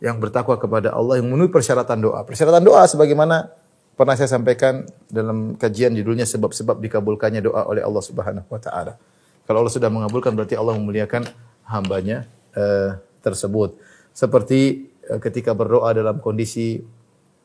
yang 0.00 0.16
bertakwa 0.16 0.56
kepada 0.56 0.96
Allah 0.96 1.20
yang 1.20 1.28
memenuhi 1.28 1.52
persyaratan 1.52 2.00
doa. 2.00 2.24
Persyaratan 2.24 2.64
doa 2.64 2.82
sebagaimana 2.88 3.52
pernah 3.94 4.16
saya 4.16 4.32
sampaikan 4.32 4.88
dalam 5.12 5.54
kajian 5.60 5.92
judulnya 5.92 6.24
sebab-sebab 6.24 6.80
dikabulkannya 6.80 7.44
doa 7.44 7.68
oleh 7.68 7.84
Allah 7.84 8.02
Subhanahu 8.02 8.48
wa 8.48 8.58
taala. 8.58 8.96
Kalau 9.44 9.62
Allah 9.62 9.74
sudah 9.76 9.92
mengabulkan 9.92 10.32
berarti 10.34 10.56
Allah 10.56 10.74
memuliakan 10.74 11.28
hambanya 11.68 12.26
uh, 12.56 12.98
tersebut. 13.22 13.78
Seperti 14.10 14.89
Eh, 14.89 14.89
ketika 15.18 15.50
berdoa 15.56 15.90
dalam 15.90 16.22
kondisi 16.22 16.78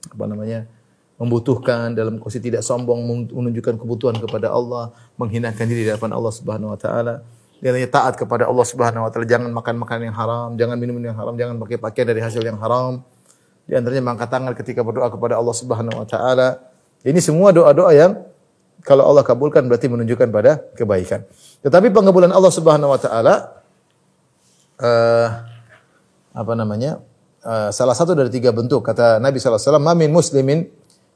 apa 0.05 0.25
namanya 0.29 0.69
membutuhkan 1.17 1.95
dalam 1.95 2.21
kondisi 2.21 2.43
tidak 2.43 2.61
sombong 2.61 3.31
menunjukkan 3.31 3.79
kebutuhan 3.79 4.19
kepada 4.19 4.51
Allah 4.51 4.93
menghinakan 5.17 5.65
diri 5.65 5.87
di 5.87 5.89
hadapan 5.89 6.13
Allah 6.13 6.33
Subhanahu 6.35 6.75
wa 6.75 6.79
taala 6.79 7.25
dia 7.63 7.71
taat 7.87 8.19
kepada 8.19 8.45
Allah 8.45 8.65
Subhanahu 8.67 9.07
wa 9.07 9.09
taala 9.09 9.25
jangan 9.25 9.49
makan 9.49 9.75
makanan 9.79 10.11
yang 10.11 10.17
haram 10.19 10.49
jangan 10.59 10.75
minum 10.77 10.99
yang 10.99 11.17
haram 11.17 11.33
jangan 11.39 11.55
pakai 11.57 11.77
pakaian 11.79 12.07
dari 12.11 12.21
hasil 12.21 12.43
yang 12.43 12.59
haram. 12.59 13.01
Di 13.65 13.73
antaranya 13.73 14.05
mengangkat 14.05 14.29
tangan 14.29 14.53
ketika 14.53 14.85
berdoa 14.85 15.09
kepada 15.09 15.41
Allah 15.41 15.55
Subhanahu 15.57 15.97
wa 15.97 16.05
taala. 16.05 16.61
Ini 17.01 17.17
semua 17.17 17.49
doa-doa 17.49 17.89
yang 17.97 18.21
kalau 18.85 19.09
Allah 19.09 19.25
kabulkan 19.25 19.65
berarti 19.65 19.89
menunjukkan 19.89 20.29
pada 20.29 20.61
kebaikan. 20.77 21.25
Tetapi 21.65 21.89
pengabulan 21.89 22.29
Allah 22.29 22.53
Subhanahu 22.53 22.93
wa 22.93 22.99
taala 23.01 23.33
uh, 24.77 25.27
apa 26.35 26.53
namanya 26.53 27.01
uh, 27.45 27.69
salah 27.69 27.93
satu 27.93 28.17
dari 28.17 28.33
tiga 28.33 28.49
bentuk 28.49 28.81
kata 28.81 29.21
Nabi 29.21 29.37
wasallam 29.37 29.85
mamin 29.85 30.09
muslimin 30.09 30.65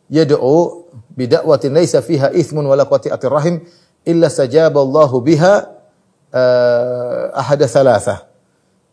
yad'u 0.08 0.86
bid'awatin 1.18 1.74
laisa 1.74 2.06
fiha 2.06 2.30
ithmun 2.32 2.70
wala 2.70 2.86
qati'atir 2.86 3.34
rahim 3.34 3.66
illa 4.06 4.30
sajaballahu 4.30 5.18
biha 5.26 5.68
uh, 6.32 7.34
ahada 7.34 7.66
thalatha 7.66 8.30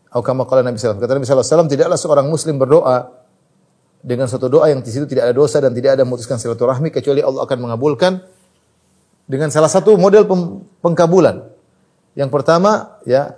atau 0.09 0.25
kama 0.25 0.49
qala 0.49 0.65
Nabi 0.65 0.81
sallallahu 0.81 1.05
Kata 1.05 1.13
Nabi 1.13 1.29
wasallam 1.29 1.69
tidaklah 1.69 1.93
seorang 1.93 2.25
muslim 2.25 2.57
berdoa 2.57 3.13
dengan 4.01 4.25
satu 4.25 4.49
doa 4.49 4.71
yang 4.71 4.81
di 4.81 4.89
situ 4.89 5.05
tidak 5.05 5.29
ada 5.29 5.35
dosa 5.37 5.61
dan 5.61 5.75
tidak 5.77 5.99
ada 5.99 6.01
memutuskan 6.07 6.41
silaturahmi 6.41 6.89
kecuali 6.89 7.21
Allah 7.21 7.45
akan 7.45 7.57
mengabulkan 7.59 8.23
dengan 9.27 9.51
salah 9.51 9.67
satu 9.67 9.93
model 9.99 10.25
pengkabulan. 10.79 11.43
Yang 12.17 12.29
pertama 12.33 12.97
ya 13.05 13.37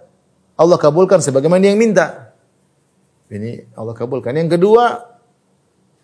Allah 0.55 0.77
kabulkan 0.79 1.19
sebagaimana 1.19 1.67
yang 1.67 1.75
minta. 1.75 2.28
Ini 3.29 3.77
Allah 3.77 3.93
kabulkan. 3.93 4.33
Yang 4.33 4.57
kedua, 4.57 5.05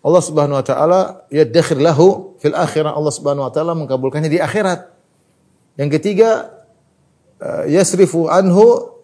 Allah 0.06 0.22
Subhanahu 0.22 0.62
wa 0.62 0.64
taala 0.64 1.00
yadakhir 1.34 1.82
lahu 1.82 2.38
fil 2.38 2.54
akhirah. 2.54 2.94
Allah 2.94 3.12
Subhanahu 3.12 3.50
wa 3.50 3.52
taala 3.52 3.74
mengkabulkannya 3.74 4.30
di 4.30 4.38
akhirat. 4.38 4.94
Yang 5.74 5.98
ketiga, 5.98 6.54
uh, 7.42 7.66
yasrifu 7.66 8.30
anhu 8.30 8.94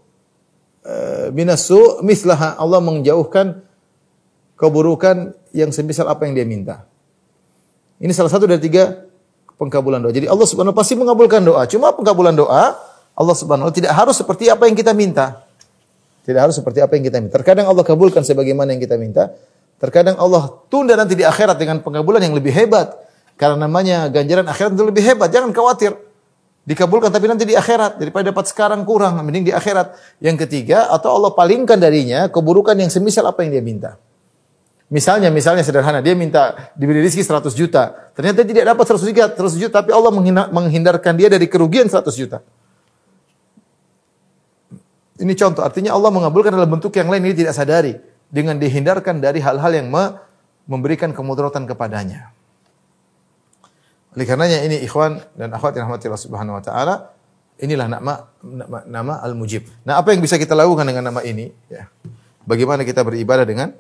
uh, 0.87 1.35
minasu 1.35 1.99
mislaha. 2.07 2.55
Allah 2.55 2.79
menjauhkan 2.79 3.67
keburukan 4.55 5.35
yang 5.51 5.75
semisal 5.75 6.07
apa 6.07 6.23
yang 6.31 6.39
dia 6.39 6.47
minta. 6.47 6.87
Ini 7.99 8.15
salah 8.15 8.31
satu 8.31 8.47
dari 8.47 8.63
tiga 8.63 9.11
pengkabulan 9.59 9.99
doa. 9.99 10.15
Jadi 10.15 10.31
Allah 10.31 10.47
Subhanahu 10.47 10.75
pasti 10.75 10.95
mengabulkan 10.95 11.43
doa. 11.43 11.67
Cuma 11.67 11.91
pengkabulan 11.91 12.39
doa 12.39 12.79
Allah 13.13 13.37
Subhanahu 13.37 13.75
tidak 13.75 13.93
harus 13.93 14.17
seperti 14.17 14.49
apa 14.49 14.71
yang 14.71 14.77
kita 14.79 14.97
minta. 14.97 15.42
Tidak 16.23 16.39
harus 16.39 16.55
seperti 16.55 16.79
apa 16.79 16.95
yang 16.95 17.05
kita 17.11 17.19
minta. 17.19 17.35
Terkadang 17.35 17.67
Allah 17.67 17.83
kabulkan 17.83 18.23
sebagaimana 18.23 18.71
yang 18.71 18.83
kita 18.83 18.95
minta. 18.95 19.35
Terkadang 19.83 20.15
Allah 20.23 20.55
tunda 20.71 20.95
nanti 20.95 21.19
di 21.19 21.27
akhirat 21.27 21.59
dengan 21.59 21.83
pengabulan 21.83 22.23
yang 22.23 22.39
lebih 22.39 22.55
hebat. 22.55 22.95
Karena 23.35 23.67
namanya 23.67 24.07
ganjaran 24.07 24.47
akhirat 24.47 24.79
itu 24.79 24.85
lebih 24.87 25.03
hebat. 25.03 25.35
Jangan 25.35 25.51
khawatir. 25.51 25.99
Dikabulkan 26.63 27.11
tapi 27.11 27.27
nanti 27.27 27.43
di 27.43 27.59
akhirat. 27.59 27.99
Daripada 27.99 28.31
dapat 28.31 28.47
sekarang 28.47 28.87
kurang. 28.87 29.19
Mending 29.19 29.51
di 29.51 29.53
akhirat. 29.53 29.99
Yang 30.23 30.47
ketiga, 30.47 30.87
atau 30.95 31.19
Allah 31.19 31.35
palingkan 31.35 31.83
darinya 31.83 32.31
keburukan 32.31 32.79
yang 32.79 32.87
semisal 32.87 33.27
apa 33.27 33.43
yang 33.43 33.59
dia 33.59 33.65
minta. 33.67 33.99
Misalnya, 34.93 35.33
misalnya 35.33 35.67
sederhana, 35.67 36.05
dia 36.05 36.15
minta 36.15 36.71
diberi 36.79 37.03
rezeki 37.03 37.25
100 37.25 37.57
juta. 37.57 38.13
Ternyata 38.15 38.45
tidak 38.45 38.77
dapat 38.77 38.85
100 38.93 39.09
juta, 39.09 39.25
100 39.35 39.57
juta, 39.57 39.73
tapi 39.81 39.91
Allah 39.91 40.13
menghindarkan 40.53 41.17
dia 41.17 41.33
dari 41.33 41.49
kerugian 41.49 41.89
100 41.89 42.13
juta. 42.13 42.45
Ini 45.21 45.33
contoh, 45.37 45.61
artinya 45.61 45.93
Allah 45.93 46.09
mengabulkan 46.09 46.53
dalam 46.53 46.71
bentuk 46.73 46.97
yang 46.97 47.13
lain 47.13 47.29
ini 47.29 47.37
tidak 47.37 47.53
sadari 47.53 48.01
dengan 48.33 48.57
dihindarkan 48.57 49.21
dari 49.21 49.45
hal-hal 49.45 49.73
yang 49.77 49.93
memberikan 50.65 51.13
kemudaratan 51.13 51.69
kepadanya. 51.69 52.33
Oleh 54.13 54.25
karenanya 54.29 54.65
ini 54.65 54.81
ikhwan 54.85 55.21
dan 55.37 55.53
akhwat 55.53 55.77
yang 55.77 55.89
rahmati 55.89 56.09
Allah 56.09 56.21
Subhanahu 56.21 56.57
wa 56.61 56.65
taala, 56.65 56.95
inilah 57.61 57.89
nama 57.89 58.29
nama, 58.45 58.79
nama 58.85 59.15
Al-Mujib. 59.25 59.69
Nah, 59.89 60.01
apa 60.01 60.13
yang 60.13 60.21
bisa 60.21 60.37
kita 60.37 60.53
lakukan 60.53 60.85
dengan 60.85 61.13
nama 61.13 61.21
ini? 61.25 61.49
Ya. 61.69 61.89
Bagaimana 62.45 62.85
kita 62.85 63.01
beribadah 63.05 63.49
dengan 63.49 63.73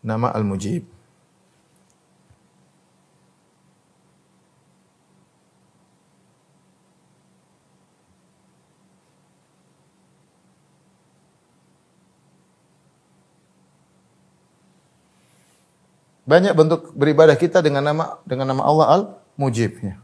nama 0.00 0.32
Al-Mujib? 0.32 0.97
Banyak 16.28 16.52
bentuk 16.52 16.92
beribadah 16.92 17.32
kita 17.40 17.64
dengan 17.64 17.80
nama 17.80 18.20
dengan 18.28 18.52
nama 18.52 18.62
Allah 18.68 18.86
Al-Mujib. 19.00 19.80
Ya. 19.80 19.96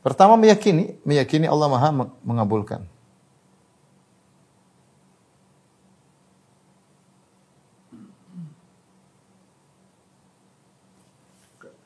Pertama 0.00 0.40
meyakini, 0.40 0.96
meyakini 1.04 1.44
Allah 1.44 1.68
Maha 1.68 1.92
mengabulkan. 2.24 2.88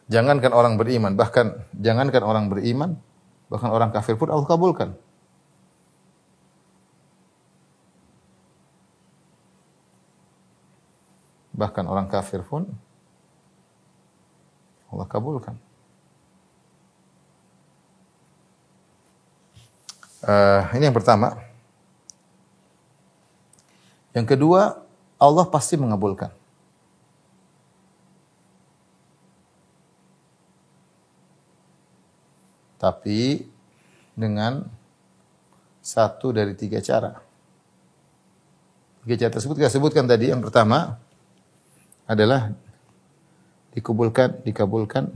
Jangankan 0.07 0.55
orang 0.55 0.78
beriman, 0.78 1.18
bahkan 1.18 1.66
jangankan 1.74 2.22
orang 2.22 2.47
beriman, 2.47 2.95
bahkan 3.51 3.74
orang 3.74 3.90
kafir 3.90 4.14
pun 4.14 4.30
Allah 4.30 4.47
kabulkan. 4.47 4.95
bahkan 11.55 11.86
orang 11.86 12.11
kafir 12.11 12.42
pun 12.42 12.66
Allah 14.90 15.07
kabulkan. 15.07 15.59
Uh, 20.24 20.62
ini 20.78 20.88
yang 20.88 20.96
pertama. 20.96 21.36
Yang 24.14 24.38
kedua, 24.38 24.86
Allah 25.18 25.46
pasti 25.50 25.74
mengabulkan. 25.74 26.30
Tapi 32.78 33.44
dengan 34.14 34.64
satu 35.84 36.30
dari 36.30 36.55
tiga 36.57 36.78
cara. 36.80 37.18
Tiga 39.05 39.26
cara 39.26 39.32
tersebut 39.34 39.61
kita 39.61 39.68
sebutkan 39.68 40.07
tadi. 40.09 40.30
Yang 40.32 40.48
pertama, 40.48 41.03
adalah 42.05 42.52
dikabulkan, 43.72 44.44
dikabulkan 44.44 45.11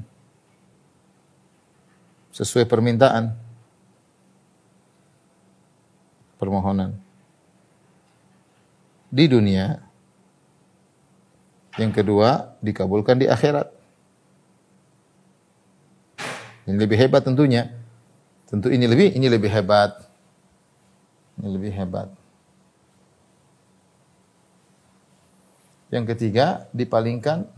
sesuai 2.32 2.64
permintaan 2.64 3.34
permohonan 6.38 6.94
di 9.08 9.24
dunia. 9.26 9.80
Yang 11.78 12.02
kedua, 12.02 12.58
dikabulkan 12.58 13.22
di 13.22 13.30
akhirat. 13.30 13.70
Ini 16.66 16.74
lebih 16.74 16.98
hebat 16.98 17.22
tentunya. 17.22 17.70
Tentu 18.50 18.68
ini 18.68 18.84
lebih 18.90 19.14
ini 19.14 19.30
lebih 19.30 19.46
hebat. 19.46 19.94
Ini 21.38 21.48
lebih 21.48 21.70
hebat. 21.70 22.17
Yang 25.88 26.04
ketiga, 26.14 26.68
dipalingkan. 26.76 27.48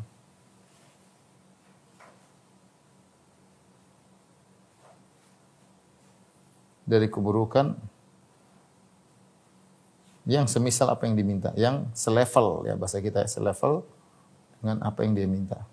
Dari 6.87 7.07
keburukan. 7.07 7.75
Yang 10.31 10.47
semisal 10.55 10.93
apa 10.93 11.11
yang 11.11 11.17
diminta, 11.19 11.51
yang 11.59 11.91
selevel 11.91 12.69
ya 12.69 12.79
bahasa 12.79 13.03
kita 13.03 13.27
selevel 13.27 13.83
dengan 14.63 14.85
apa 14.85 15.03
yang 15.03 15.17
dia 15.17 15.27
minta. 15.27 15.65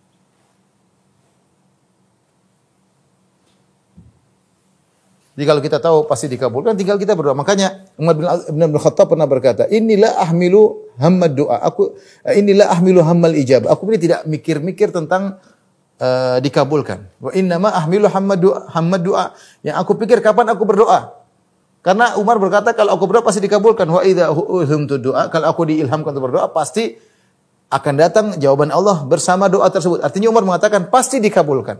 Jadi 5.38 5.46
kalau 5.46 5.62
kita 5.62 5.78
tahu 5.78 6.10
pasti 6.10 6.26
dikabulkan, 6.34 6.74
tinggal 6.74 6.98
kita 6.98 7.14
berdoa. 7.14 7.38
Makanya 7.38 7.86
Umar 8.02 8.18
bin 8.18 8.58
Abdul 8.58 8.82
Khattab 8.82 9.14
pernah 9.14 9.30
berkata, 9.30 9.70
inilah 9.70 10.18
ahmilu 10.18 10.90
hammad 10.98 11.38
doa. 11.38 11.62
Aku 11.62 11.94
inilah 12.26 12.74
ahmilu 12.74 13.06
hammal 13.06 13.38
ijab. 13.38 13.70
Aku 13.70 13.86
ini 13.94 14.02
tidak 14.02 14.26
mikir-mikir 14.26 14.90
tentang 14.90 15.38
uh, 16.02 16.42
dikabulkan. 16.42 17.06
Wa 17.22 17.38
innama 17.38 17.70
ahmilu 17.70 18.10
hammad 18.10 18.42
doa, 18.42 18.66
hammad 18.74 19.06
doa. 19.06 19.38
Yang 19.62 19.78
aku 19.78 19.92
pikir 20.02 20.26
kapan 20.26 20.50
aku 20.50 20.66
berdoa. 20.66 21.22
Karena 21.86 22.18
Umar 22.18 22.42
berkata 22.42 22.74
kalau 22.74 22.98
aku 22.98 23.06
berdoa 23.06 23.22
pasti 23.22 23.38
dikabulkan. 23.38 23.86
Wa 23.86 24.02
idza 24.02 24.34
ulhimtu 24.34 24.98
doa, 24.98 25.30
kalau 25.30 25.54
aku 25.54 25.70
diilhamkan 25.70 26.18
untuk 26.18 26.34
berdoa 26.34 26.50
pasti 26.50 26.98
akan 27.70 27.94
datang 27.94 28.26
jawaban 28.42 28.74
Allah 28.74 29.06
bersama 29.06 29.46
doa 29.54 29.70
tersebut. 29.70 30.02
Artinya 30.02 30.34
Umar 30.34 30.42
mengatakan 30.42 30.90
pasti 30.90 31.22
dikabulkan. 31.22 31.78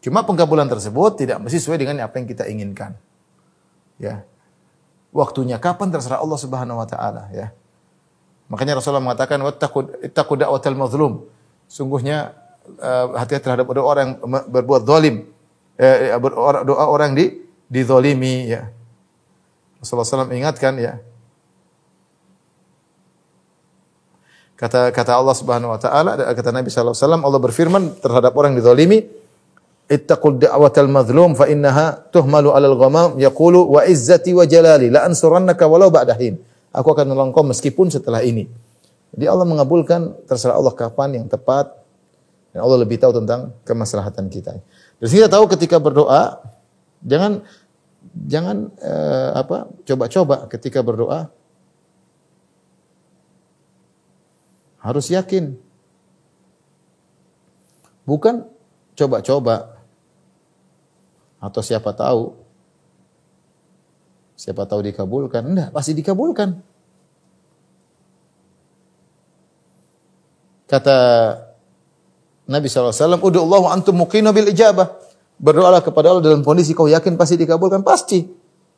Cuma 0.00 0.24
pengkabulan 0.24 0.64
tersebut 0.64 1.20
tidak 1.20 1.36
mesti 1.44 1.60
sesuai 1.60 1.76
dengan 1.76 2.08
apa 2.08 2.16
yang 2.16 2.26
kita 2.28 2.48
inginkan. 2.48 2.96
Ya. 4.00 4.24
Waktunya 5.12 5.60
kapan 5.60 5.92
terserah 5.92 6.24
Allah 6.24 6.38
Subhanahu 6.40 6.80
wa 6.80 6.88
taala, 6.88 7.28
ya. 7.34 7.52
Makanya 8.48 8.80
Rasulullah 8.80 9.04
mengatakan 9.04 9.38
wattaqu 9.44 10.02
ittaqu 10.02 10.34
da'watal 10.40 10.74
mazlum. 10.78 11.28
Sungguhnya 11.70 12.34
uh, 12.80 13.14
hati-hati 13.14 13.44
terhadap 13.46 13.68
doa 13.70 13.86
orang 13.86 14.16
yang 14.16 14.18
berbuat 14.50 14.82
zalim. 14.88 15.28
Eh, 15.80 16.12
doa 16.66 16.84
orang 16.88 17.14
di 17.14 17.40
dizalimi 17.70 18.50
ya. 18.50 18.68
Rasulullah 19.80 20.26
SAW 20.26 20.34
ingatkan 20.34 20.76
ya. 20.76 20.98
Kata 24.58 24.92
kata 24.92 25.16
Allah 25.16 25.32
Subhanahu 25.32 25.72
wa 25.72 25.80
taala 25.80 26.20
kata 26.20 26.52
Nabi 26.52 26.68
wasallam 26.68 27.24
Allah 27.24 27.40
berfirman 27.40 27.96
terhadap 27.96 28.36
orang 28.36 28.52
yang 28.52 28.60
dizalimi 28.60 29.08
ittaqul 29.90 30.38
da'watal 30.38 30.86
mazlum 30.86 31.34
fa 31.34 31.50
innaha 31.50 31.98
tuhmalu 32.14 32.54
'alal 32.54 32.78
ghamam 32.78 33.10
yaqulu 33.18 33.74
wa 33.74 33.82
izzati 33.82 34.30
wa 34.30 34.46
jalali 34.46 34.86
la 34.86 35.02
ansurannaka 35.10 35.66
walau 35.66 35.90
ba'da 35.90 36.14
hin. 36.14 36.38
Aku 36.70 36.94
akan 36.94 37.10
menolong 37.10 37.34
kau 37.34 37.42
meskipun 37.42 37.90
setelah 37.90 38.22
ini. 38.22 38.46
Jadi 39.10 39.26
Allah 39.26 39.42
mengabulkan 39.42 40.14
terserah 40.30 40.54
Allah 40.54 40.70
kapan 40.70 41.18
yang 41.18 41.26
tepat 41.26 41.74
dan 42.54 42.62
Allah 42.62 42.86
lebih 42.86 43.02
tahu 43.02 43.10
tentang 43.18 43.50
kemaslahatan 43.66 44.30
kita. 44.30 44.62
Terus 45.02 45.10
kita 45.10 45.26
tahu 45.26 45.50
ketika 45.50 45.82
berdoa 45.82 46.38
jangan 47.02 47.42
jangan 48.30 48.70
uh, 48.78 49.34
apa 49.34 49.66
coba-coba 49.82 50.46
ketika 50.46 50.78
berdoa 50.86 51.26
harus 54.78 55.10
yakin. 55.10 55.58
Bukan 58.06 58.46
coba-coba 58.94 59.79
atau 61.40 61.60
siapa 61.64 61.90
tahu. 61.96 62.36
Siapa 64.36 64.68
tahu 64.68 64.80
dikabulkan. 64.84 65.42
Enggak, 65.44 65.68
pasti 65.72 65.92
dikabulkan. 65.96 66.60
Kata 70.70 70.96
Nabi 72.46 72.66
SAW, 72.70 73.18
Udu 73.20 73.42
Allah 73.42 73.62
antum 73.74 73.96
muqina 73.96 74.30
bil 74.30 74.48
ijabah. 74.52 74.96
Berdoalah 75.40 75.80
kepada 75.80 76.12
Allah 76.12 76.22
dalam 76.22 76.44
kondisi 76.44 76.76
kau 76.76 76.86
yakin 76.86 77.16
pasti 77.16 77.40
dikabulkan. 77.40 77.80
Pasti. 77.80 78.22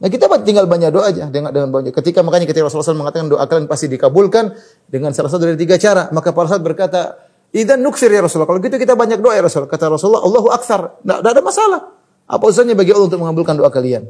Nah 0.02 0.10
kita 0.10 0.26
tinggal 0.42 0.66
banyak 0.66 0.90
doa 0.90 1.10
aja 1.10 1.30
dengan 1.30 1.54
dengan 1.54 1.70
banyak. 1.70 1.94
Ketika 1.94 2.26
makanya 2.26 2.50
ketika 2.50 2.66
Rasulullah 2.66 2.90
SAW 2.90 3.02
mengatakan 3.06 3.30
doa 3.30 3.46
kalian 3.46 3.70
pasti 3.70 3.86
dikabulkan 3.86 4.50
dengan 4.90 5.14
salah 5.14 5.30
satu 5.30 5.46
dari 5.46 5.58
tiga 5.58 5.78
cara. 5.78 6.10
Maka 6.10 6.34
para 6.34 6.50
sahabat 6.50 6.74
berkata, 6.74 7.22
Idan 7.54 7.84
nuksir 7.84 8.08
ya 8.08 8.24
Rasulullah. 8.24 8.48
Kalau 8.48 8.58
gitu 8.64 8.80
kita 8.80 8.96
banyak 8.98 9.20
doa 9.20 9.36
ya 9.36 9.46
Rasulullah. 9.46 9.70
Kata 9.70 9.92
Rasulullah, 9.92 10.24
Allahu 10.24 10.48
aksar. 10.50 11.04
Tidak 11.04 11.22
ada 11.22 11.42
masalah. 11.44 12.01
Apa 12.26 12.44
usahanya 12.48 12.78
bagi 12.78 12.92
Allah 12.94 13.08
untuk 13.08 13.20
mengabulkan 13.22 13.54
doa 13.58 13.70
kalian? 13.72 14.08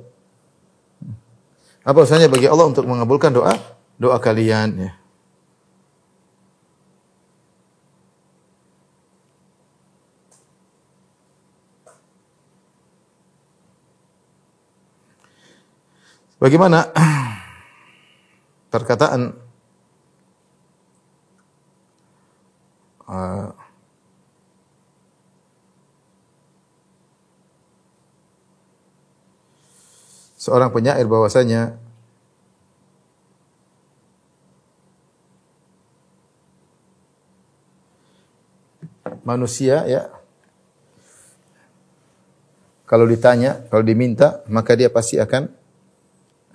Apa 1.83 1.99
usahanya 2.07 2.31
bagi 2.31 2.47
Allah 2.47 2.71
untuk 2.71 2.87
mengabulkan 2.87 3.35
doa 3.35 3.59
doa 3.99 4.19
kalian 4.19 4.91
ya. 4.91 4.93
Bagaimana 16.43 16.91
perkataan 18.75 19.31
uh, 23.07 23.62
seorang 30.43 30.75
penyair 30.75 31.07
bahwasanya 31.07 31.79
manusia 39.23 39.87
ya 39.87 40.11
kalau 42.93 43.09
ditanya, 43.09 43.65
kalau 43.73 43.81
diminta, 43.81 44.45
maka 44.53 44.77
dia 44.77 44.93
pasti 44.93 45.17
akan 45.17 45.49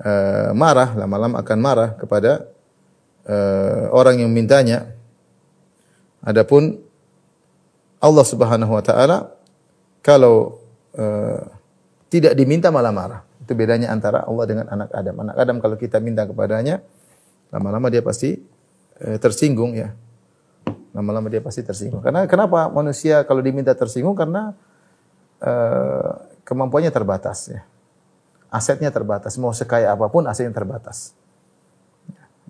uh, 0.05 0.53
marah, 0.53 0.93
lama-lama 0.93 1.41
akan 1.41 1.57
marah 1.57 1.89
kepada 1.97 2.45
uh, 3.25 3.89
orang 3.89 4.21
yang 4.21 4.29
mintanya. 4.29 4.93
Adapun 6.21 6.77
Allah 7.97 8.21
Subhanahu 8.21 8.69
wa 8.69 8.83
taala 8.85 9.33
kalau 10.05 10.61
uh, 10.93 11.41
tidak 12.13 12.37
diminta 12.37 12.69
malah 12.69 12.93
marah. 12.93 13.26
Itu 13.47 13.55
bedanya 13.55 13.95
antara 13.95 14.27
Allah 14.27 14.43
dengan 14.43 14.67
anak 14.67 14.91
Adam. 14.91 15.23
Anak 15.23 15.39
Adam 15.39 15.63
kalau 15.63 15.79
kita 15.79 16.03
minta 16.03 16.27
kepadanya, 16.27 16.83
lama-lama 17.47 17.87
dia 17.87 18.03
pasti 18.03 18.35
e, 18.99 19.15
tersinggung 19.15 19.71
ya. 19.71 19.95
Lama-lama 20.91 21.31
dia 21.31 21.39
pasti 21.39 21.63
tersinggung. 21.63 22.03
Karena 22.03 22.27
kenapa 22.27 22.67
manusia 22.67 23.23
kalau 23.23 23.39
diminta 23.39 23.71
tersinggung? 23.71 24.19
Karena 24.19 24.51
e, 25.39 25.53
kemampuannya 26.43 26.91
terbatas 26.91 27.47
ya. 27.47 27.63
Asetnya 28.51 28.91
terbatas. 28.91 29.39
Mau 29.39 29.55
sekaya 29.55 29.95
apa 29.95 30.11
pun 30.11 30.27
asetnya 30.27 30.51
terbatas. 30.51 31.15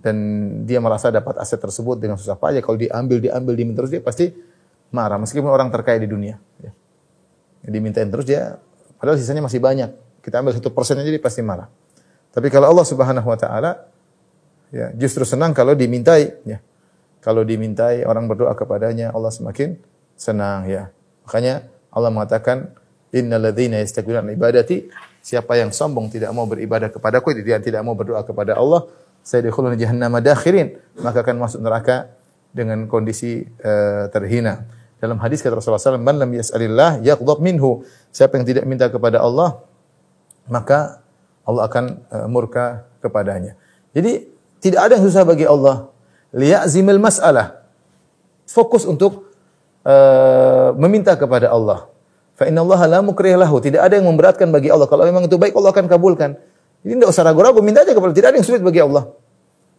Dan 0.02 0.18
dia 0.66 0.82
merasa 0.82 1.14
dapat 1.14 1.38
aset 1.38 1.62
tersebut 1.62 1.94
dengan 1.94 2.18
susah 2.18 2.34
payah. 2.34 2.58
Kalau 2.58 2.74
diambil, 2.74 3.22
diambil, 3.22 3.54
diminta 3.54 3.86
terus 3.86 3.94
dia 3.94 4.02
pasti 4.02 4.34
marah. 4.90 5.22
Meskipun 5.22 5.46
orang 5.46 5.70
terkaya 5.70 6.02
di 6.02 6.10
dunia. 6.10 6.42
Ya. 6.58 6.74
Dimintain 7.70 8.10
terus 8.10 8.26
dia, 8.26 8.58
padahal 8.98 9.14
sisanya 9.14 9.46
masih 9.46 9.62
banyak 9.62 10.07
kita 10.28 10.44
ambil 10.44 10.52
satu 10.52 10.68
persen 10.68 11.00
aja 11.00 11.08
dia 11.08 11.22
pasti 11.22 11.40
marah. 11.40 11.72
Tapi 12.28 12.52
kalau 12.52 12.68
Allah 12.68 12.84
Subhanahu 12.84 13.24
Wa 13.24 13.38
Taala, 13.40 13.88
ya 14.68 14.92
justru 14.92 15.24
senang 15.24 15.56
kalau 15.56 15.72
dimintai. 15.72 16.36
Ya. 16.44 16.60
Kalau 17.24 17.42
dimintai 17.42 18.04
orang 18.04 18.28
berdoa 18.28 18.52
kepadanya, 18.52 19.10
Allah 19.16 19.32
semakin 19.32 19.80
senang. 20.14 20.68
Ya. 20.68 20.92
Makanya 21.24 21.64
Allah 21.88 22.12
mengatakan, 22.12 22.76
Innal 23.08 23.40
ladzina 23.40 23.80
yastakbiruna 23.80 24.36
ibadati 24.36 24.84
siapa 25.24 25.56
yang 25.56 25.72
sombong 25.72 26.12
tidak 26.12 26.28
mau 26.36 26.44
beribadah 26.44 26.92
kepadaku 26.92 27.32
dia 27.40 27.56
tidak 27.56 27.80
mau 27.80 27.96
berdoa 27.96 28.20
kepada 28.20 28.52
Allah 28.52 28.84
saya 29.24 29.48
dikhulun 29.48 29.80
jahannam 29.80 30.12
dakhirin 30.20 30.76
maka 31.00 31.24
akan 31.24 31.40
masuk 31.40 31.64
neraka 31.64 32.12
dengan 32.52 32.84
kondisi 32.88 33.44
uh, 33.64 34.08
terhina. 34.12 34.64
Dalam 34.98 35.20
hadis 35.22 35.44
kata 35.44 35.54
Rasulullah 35.54 35.94
SAW, 35.94 36.02
"Man 36.02 36.18
lam 36.18 36.30
yas'alillah 36.34 36.98
yaghdab 37.06 37.38
minhu." 37.38 37.86
Siapa 38.10 38.34
yang 38.34 38.46
tidak 38.48 38.64
minta 38.66 38.90
kepada 38.90 39.22
Allah, 39.22 39.62
maka 40.48 41.00
Allah 41.48 41.64
akan 41.64 41.84
uh, 42.12 42.26
murka 42.28 42.84
kepadanya. 43.00 43.56
Jadi 43.96 44.28
tidak 44.60 44.80
ada 44.84 44.92
yang 45.00 45.04
susah 45.08 45.24
bagi 45.24 45.48
Allah. 45.48 45.88
Liya'zimil 46.34 47.00
mas'alah. 47.00 47.64
Fokus 48.44 48.84
untuk 48.84 49.32
uh, 49.86 50.76
meminta 50.76 51.16
kepada 51.16 51.48
Allah. 51.48 51.88
Fa 52.36 52.44
inna 52.46 52.62
Allah 52.62 53.00
la 53.00 53.00
lahu. 53.00 53.56
Tidak 53.58 53.80
ada 53.80 53.96
yang 53.96 54.06
memberatkan 54.06 54.52
bagi 54.52 54.68
Allah. 54.68 54.86
Kalau 54.86 55.02
memang 55.08 55.24
itu 55.24 55.40
baik 55.40 55.56
Allah 55.56 55.72
akan 55.72 55.86
kabulkan. 55.88 56.36
Jadi 56.84 56.92
tidak 56.94 57.10
usah 57.10 57.26
ragu-ragu, 57.26 57.58
minta 57.58 57.82
aja 57.82 57.90
kepada 57.90 58.14
Tidak 58.14 58.28
ada 58.30 58.36
yang 58.38 58.46
sulit 58.46 58.62
bagi 58.62 58.78
Allah. 58.78 59.10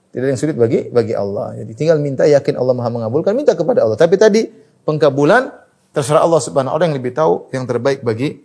Tidak 0.09 0.25
ada 0.25 0.31
yang 0.33 0.41
sulit 0.41 0.57
bagi 0.57 0.89
bagi 0.89 1.13
Allah. 1.13 1.53
Jadi 1.53 1.71
tinggal 1.77 2.01
minta 2.01 2.25
yakin 2.25 2.57
Allah 2.57 2.73
Maha 2.73 2.89
mengabulkan, 2.89 3.31
minta 3.37 3.53
kepada 3.53 3.85
Allah. 3.85 3.95
Tapi 3.95 4.17
tadi 4.17 4.49
pengkabulan 4.83 5.53
terserah 5.93 6.25
Allah 6.25 6.41
Subhanahu 6.41 6.73
orang 6.73 6.91
yang 6.91 6.97
lebih 6.97 7.13
tahu 7.13 7.47
yang 7.53 7.63
terbaik 7.69 8.01
bagi 8.01 8.41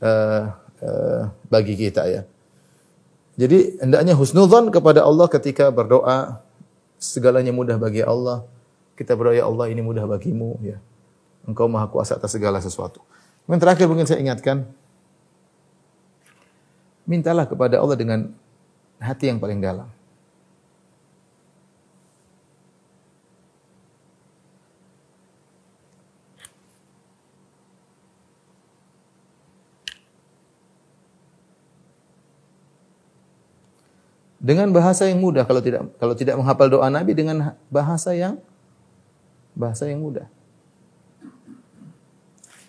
uh, 0.00 0.63
uh, 0.84 1.32
bagi 1.48 1.74
kita 1.74 2.04
ya. 2.06 2.22
Jadi 3.34 3.82
hendaknya 3.82 4.14
husnudzon 4.14 4.70
kepada 4.70 5.02
Allah 5.02 5.26
ketika 5.26 5.72
berdoa 5.72 6.44
segalanya 7.02 7.50
mudah 7.50 7.80
bagi 7.80 8.04
Allah. 8.04 8.46
Kita 8.94 9.18
berdoa 9.18 9.34
ya 9.34 9.44
Allah 9.50 9.66
ini 9.72 9.82
mudah 9.82 10.06
bagimu 10.06 10.62
ya. 10.62 10.78
Engkau 11.44 11.66
maha 11.66 11.90
kuasa 11.90 12.14
atas 12.14 12.30
segala 12.30 12.62
sesuatu. 12.62 13.02
Yang 13.50 13.60
terakhir 13.60 13.86
mungkin 13.90 14.06
saya 14.06 14.22
ingatkan, 14.22 14.64
mintalah 17.04 17.44
kepada 17.44 17.76
Allah 17.76 17.98
dengan 17.98 18.32
hati 18.96 19.28
yang 19.28 19.42
paling 19.42 19.60
dalam. 19.60 19.90
Dengan 34.44 34.68
bahasa 34.76 35.08
yang 35.08 35.24
mudah 35.24 35.48
kalau 35.48 35.64
tidak 35.64 35.88
kalau 35.96 36.12
tidak 36.12 36.36
menghafal 36.36 36.68
doa 36.68 36.92
Nabi 36.92 37.16
dengan 37.16 37.56
bahasa 37.72 38.12
yang 38.12 38.36
bahasa 39.56 39.88
yang 39.88 40.04
mudah. 40.04 40.28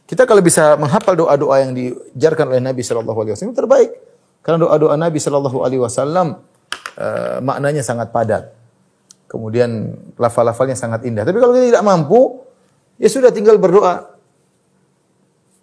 Kita 0.07 0.23
kalau 0.23 0.39
bisa 0.39 0.80
menghafal 0.80 1.19
doa-doa 1.19 1.65
yang 1.65 1.76
dijarkan 1.76 2.47
oleh 2.47 2.63
Nabi 2.63 2.80
Shallallahu 2.80 3.19
Alaihi 3.19 3.34
Wasallam 3.36 3.57
terbaik. 3.57 3.91
Karena 4.45 4.63
doa-doa 4.63 4.95
Nabi 4.95 5.17
Shallallahu 5.19 5.57
Alaihi 5.65 5.82
Wasallam 5.82 6.39
uh, 6.95 7.38
maknanya 7.43 7.84
sangat 7.84 8.13
padat. 8.13 8.55
Kemudian 9.26 9.99
lafal-lafalnya 10.15 10.80
sangat 10.80 11.03
indah. 11.03 11.28
Tapi 11.28 11.41
kalau 11.41 11.51
kita 11.57 11.76
tidak 11.76 11.84
mampu, 11.84 12.45
ya 13.01 13.09
sudah 13.11 13.36
tinggal 13.36 13.59
berdoa. 13.59 14.15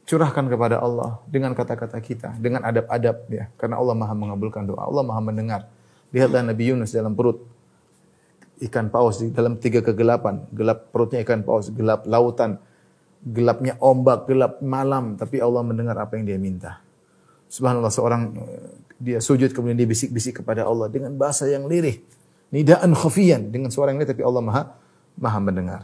Curahkan 0.04 0.44
kepada 0.50 0.82
Allah 0.82 1.22
dengan 1.30 1.54
kata-kata 1.54 1.96
kita, 2.02 2.36
dengan 2.36 2.66
adab-adab 2.66 3.16
ya. 3.30 3.48
Karena 3.54 3.78
Allah 3.78 3.94
Maha 3.94 4.12
mengabulkan 4.12 4.66
doa, 4.66 4.82
Allah 4.82 5.06
Maha 5.06 5.22
mendengar. 5.22 5.70
Lihatlah 6.12 6.44
Nabi 6.44 6.72
Yunus 6.72 6.92
dalam 6.92 7.16
perut 7.16 7.40
ikan 8.62 8.92
paus 8.92 9.18
di 9.18 9.32
dalam 9.34 9.58
tiga 9.58 9.82
kegelapan, 9.82 10.46
gelap 10.54 10.92
perutnya 10.94 11.24
ikan 11.26 11.42
paus, 11.42 11.72
gelap 11.74 12.06
lautan, 12.06 12.62
gelapnya 13.24 13.74
ombak, 13.82 14.30
gelap 14.30 14.62
malam, 14.62 15.18
tapi 15.18 15.42
Allah 15.42 15.66
mendengar 15.66 15.98
apa 15.98 16.14
yang 16.14 16.24
dia 16.28 16.38
minta. 16.38 16.78
Subhanallah 17.50 17.90
seorang 17.90 18.22
eh, 18.38 18.70
dia 19.02 19.18
sujud 19.18 19.50
kemudian 19.50 19.74
dia 19.74 19.88
bisik-bisik 19.88 20.44
kepada 20.44 20.62
Allah 20.62 20.86
dengan 20.92 21.16
bahasa 21.18 21.48
yang 21.50 21.66
lirih. 21.66 21.98
Nidaan 22.52 22.92
khafiyan 22.94 23.50
dengan 23.50 23.72
suara 23.72 23.90
yang 23.90 23.98
lirih 23.98 24.12
tapi 24.14 24.22
Allah 24.22 24.42
Maha 24.44 24.62
Maha 25.18 25.38
mendengar. 25.42 25.80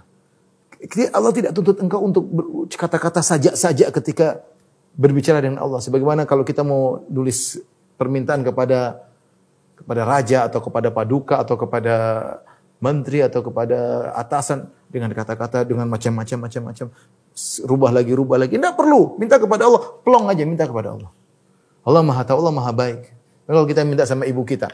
Allah 1.10 1.32
tidak 1.34 1.50
tuntut 1.58 1.82
engkau 1.82 2.06
untuk 2.06 2.24
kata-kata 2.70 3.18
saja-saja 3.18 3.90
ketika 3.90 4.46
berbicara 4.94 5.42
dengan 5.42 5.58
Allah. 5.58 5.82
Sebagaimana 5.82 6.22
kalau 6.22 6.46
kita 6.46 6.62
mau 6.62 7.02
nulis 7.10 7.58
permintaan 7.98 8.46
kepada 8.46 9.07
kepada 9.78 10.02
raja 10.02 10.38
atau 10.50 10.60
kepada 10.60 10.88
paduka 10.90 11.38
atau 11.40 11.54
kepada 11.54 11.94
menteri 12.78 13.22
atau 13.22 13.42
kepada 13.42 14.10
atasan 14.14 14.70
dengan 14.90 15.10
kata-kata 15.14 15.66
dengan 15.66 15.86
macam-macam 15.90 16.48
macam-macam 16.48 16.86
rubah 17.66 17.90
lagi, 17.94 18.12
rubah 18.14 18.36
lagi. 18.40 18.58
Tidak 18.58 18.74
perlu. 18.74 19.14
Minta 19.18 19.38
kepada 19.38 19.66
Allah. 19.70 19.82
Pelong 20.02 20.26
aja 20.26 20.42
minta 20.42 20.66
kepada 20.66 20.94
Allah. 20.94 21.10
Allah 21.86 22.02
maha 22.04 22.22
tahu, 22.26 22.38
Allah 22.42 22.54
maha 22.54 22.72
baik. 22.74 23.14
Kalau 23.48 23.64
kita 23.64 23.80
minta 23.86 24.04
sama 24.04 24.28
ibu 24.28 24.44
kita, 24.44 24.68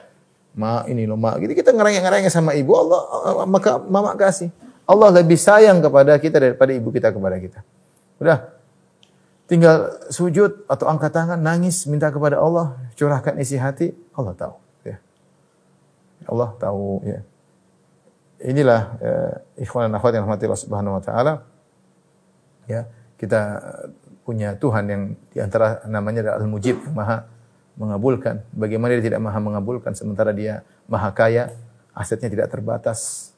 ma 0.58 0.82
ini 0.90 1.06
loh 1.06 1.14
ma, 1.14 1.38
jadi 1.38 1.54
kita 1.54 1.70
ngerengek-ngerengek 1.70 2.26
sama 2.26 2.58
ibu 2.58 2.74
Allah, 2.74 3.00
maka 3.46 3.78
mama 3.78 4.18
kasih. 4.18 4.50
Allah 4.82 5.14
lebih 5.14 5.38
sayang 5.38 5.78
kepada 5.78 6.18
kita 6.18 6.42
daripada 6.42 6.74
ibu 6.74 6.90
kita 6.90 7.14
kepada 7.14 7.38
kita. 7.38 7.62
Udah, 8.18 8.50
tinggal 9.46 9.94
sujud 10.10 10.66
atau 10.66 10.90
angkat 10.90 11.14
tangan, 11.14 11.38
nangis, 11.38 11.86
minta 11.86 12.10
kepada 12.10 12.42
Allah, 12.42 12.74
curahkan 12.98 13.38
isi 13.38 13.62
hati, 13.62 13.94
Allah 14.10 14.34
tahu. 14.34 14.63
Allah 16.34 16.50
tahu. 16.58 17.00
Ya. 17.06 17.20
Inilah 18.44 18.80
uh, 19.00 19.34
ikhwan 19.62 19.88
dan 19.88 19.96
akhwat 19.96 20.12
yang 20.18 20.26
rahmati 20.28 20.44
Allah 20.44 20.62
Subhanahu 20.62 20.98
Wa 21.00 21.02
Taala 21.02 21.34
ya 22.68 22.88
kita 23.20 23.40
punya 24.24 24.56
Tuhan 24.56 24.84
yang 24.88 25.02
di 25.32 25.38
antara 25.40 25.84
namanya 25.84 26.24
adalah 26.24 26.36
Al-Mujib 26.40 26.80
maha 26.92 27.28
mengabulkan. 27.76 28.40
Bagaimana 28.54 28.96
dia 28.96 29.12
tidak 29.12 29.20
maha 29.20 29.38
mengabulkan 29.38 29.92
sementara 29.92 30.32
dia 30.32 30.64
maha 30.88 31.12
kaya, 31.12 31.52
asetnya 31.92 32.32
tidak 32.32 32.48
terbatas. 32.50 33.30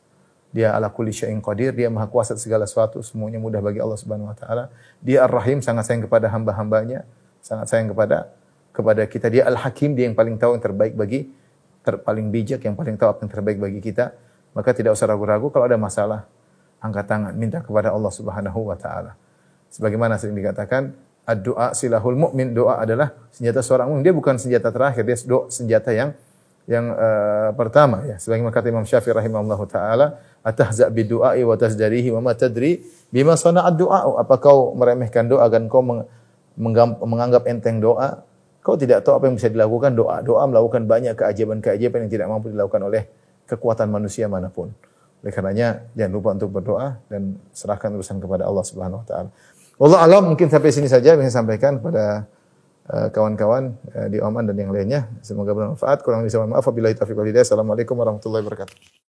Dia 0.55 0.73
ala 0.73 0.89
kulli 0.89 1.13
syai'in 1.13 1.43
qadir, 1.43 1.75
dia 1.75 1.91
maha 1.91 2.09
kuasa 2.09 2.39
segala 2.39 2.65
sesuatu, 2.65 3.03
semuanya 3.03 3.37
mudah 3.37 3.61
bagi 3.61 3.83
Allah 3.83 3.99
Subhanahu 3.99 4.31
wa 4.31 4.37
taala. 4.39 4.73
Dia 5.03 5.27
Ar-Rahim, 5.27 5.61
sangat 5.61 5.91
sayang 5.91 6.07
kepada 6.07 6.31
hamba-hambanya, 6.33 7.05
sangat 7.45 7.67
sayang 7.69 7.93
kepada 7.93 8.31
kepada 8.73 9.03
kita. 9.05 9.27
Dia 9.29 9.43
Al-Hakim, 9.51 9.99
dia 9.99 10.09
yang 10.09 10.17
paling 10.17 10.39
tahu 10.39 10.57
yang 10.57 10.65
terbaik 10.65 10.95
bagi 10.97 11.29
ter, 11.87 12.03
paling 12.03 12.34
bijak, 12.34 12.66
yang 12.66 12.74
paling 12.74 12.99
tahu 12.99 13.14
apa 13.14 13.22
yang 13.22 13.30
terbaik 13.30 13.62
bagi 13.62 13.78
kita. 13.78 14.11
Maka 14.59 14.74
tidak 14.74 14.99
usah 14.99 15.07
ragu-ragu 15.07 15.47
kalau 15.55 15.70
ada 15.70 15.78
masalah, 15.78 16.26
angkat 16.82 17.07
tangan, 17.07 17.32
minta 17.39 17.62
kepada 17.62 17.95
Allah 17.95 18.11
Subhanahu 18.11 18.66
wa 18.66 18.74
taala. 18.74 19.14
Sebagaimana 19.70 20.18
sering 20.18 20.34
dikatakan, 20.34 20.97
doa 21.43 21.74
silahul 21.74 22.18
mukmin, 22.18 22.51
doa 22.55 22.82
adalah 22.82 23.14
senjata 23.30 23.62
seorang 23.62 23.91
mukmin. 23.91 24.03
Dia 24.03 24.14
bukan 24.14 24.34
senjata 24.39 24.74
terakhir, 24.74 25.03
dia 25.07 25.16
doa 25.26 25.47
senjata 25.47 25.95
yang 25.95 26.11
yang 26.66 26.91
uh, 26.95 27.51
pertama 27.55 28.03
ya. 28.03 28.18
Sebagaimana 28.18 28.51
kata 28.51 28.66
Imam 28.74 28.82
Syafi'i 28.82 29.14
rahimahullahu 29.14 29.64
taala, 29.70 30.18
atahza 30.43 30.91
bidu'ai 30.91 31.43
wa 31.47 31.55
tasdarihi 31.55 32.11
wa 32.11 32.30
ma 32.30 32.32
tadri 32.34 32.82
bima 33.11 33.39
sana'ad 33.39 33.74
du'a. 33.78 34.03
Apa 34.18 34.39
kau 34.39 34.74
meremehkan 34.74 35.26
doa 35.26 35.47
dan 35.47 35.70
kau 35.70 35.82
menganggap 37.03 37.47
enteng 37.47 37.78
doa? 37.78 38.22
Kau 38.67 38.75
tidak 38.75 39.07
tahu 39.07 39.23
apa 39.23 39.31
yang 39.31 39.39
bisa 39.39 39.47
dilakukan 39.47 39.95
doa. 39.95 40.19
Doa 40.27 40.43
melakukan 40.51 40.91
banyak 40.91 41.14
keajaiban-keajaiban 41.14 42.03
yang 42.03 42.11
tidak 42.11 42.27
mampu 42.27 42.51
dilakukan 42.51 42.83
oleh 42.83 43.07
kekuatan 43.47 43.87
manusia 43.87 44.27
mana 44.27 44.51
pun. 44.51 44.75
Oleh 45.23 45.31
karenanya 45.31 45.87
jangan 45.95 46.12
lupa 46.19 46.35
untuk 46.35 46.51
berdoa 46.51 46.99
dan 47.07 47.39
serahkan 47.55 47.95
urusan 47.95 48.19
kepada 48.19 48.43
Allah 48.43 48.67
Subhanahu 48.67 49.03
wa 49.03 49.07
taala. 49.07 49.31
Wallah 49.79 50.01
alam 50.03 50.35
mungkin 50.35 50.51
sampai 50.51 50.75
sini 50.75 50.91
saja 50.91 51.14
yang 51.14 51.23
saya 51.23 51.47
sampaikan 51.47 51.79
pada 51.79 52.27
uh, 52.91 53.07
kawan-kawan 53.14 53.79
uh, 53.95 54.09
di 54.11 54.19
Oman 54.19 54.51
dan 54.51 54.59
yang 54.59 54.75
lainnya. 54.75 55.07
Semoga 55.23 55.55
bermanfaat. 55.55 56.03
Kurang 56.03 56.27
lebih 56.27 56.35
saya 56.35 56.51
maaf. 56.51 56.67
Wabillahi 56.67 56.99
taufiq 56.99 57.14
wal 57.14 57.31
hidayah. 57.31 57.47
Assalamualaikum 57.47 57.95
warahmatullahi 57.95 58.43
wabarakatuh. 58.43 59.06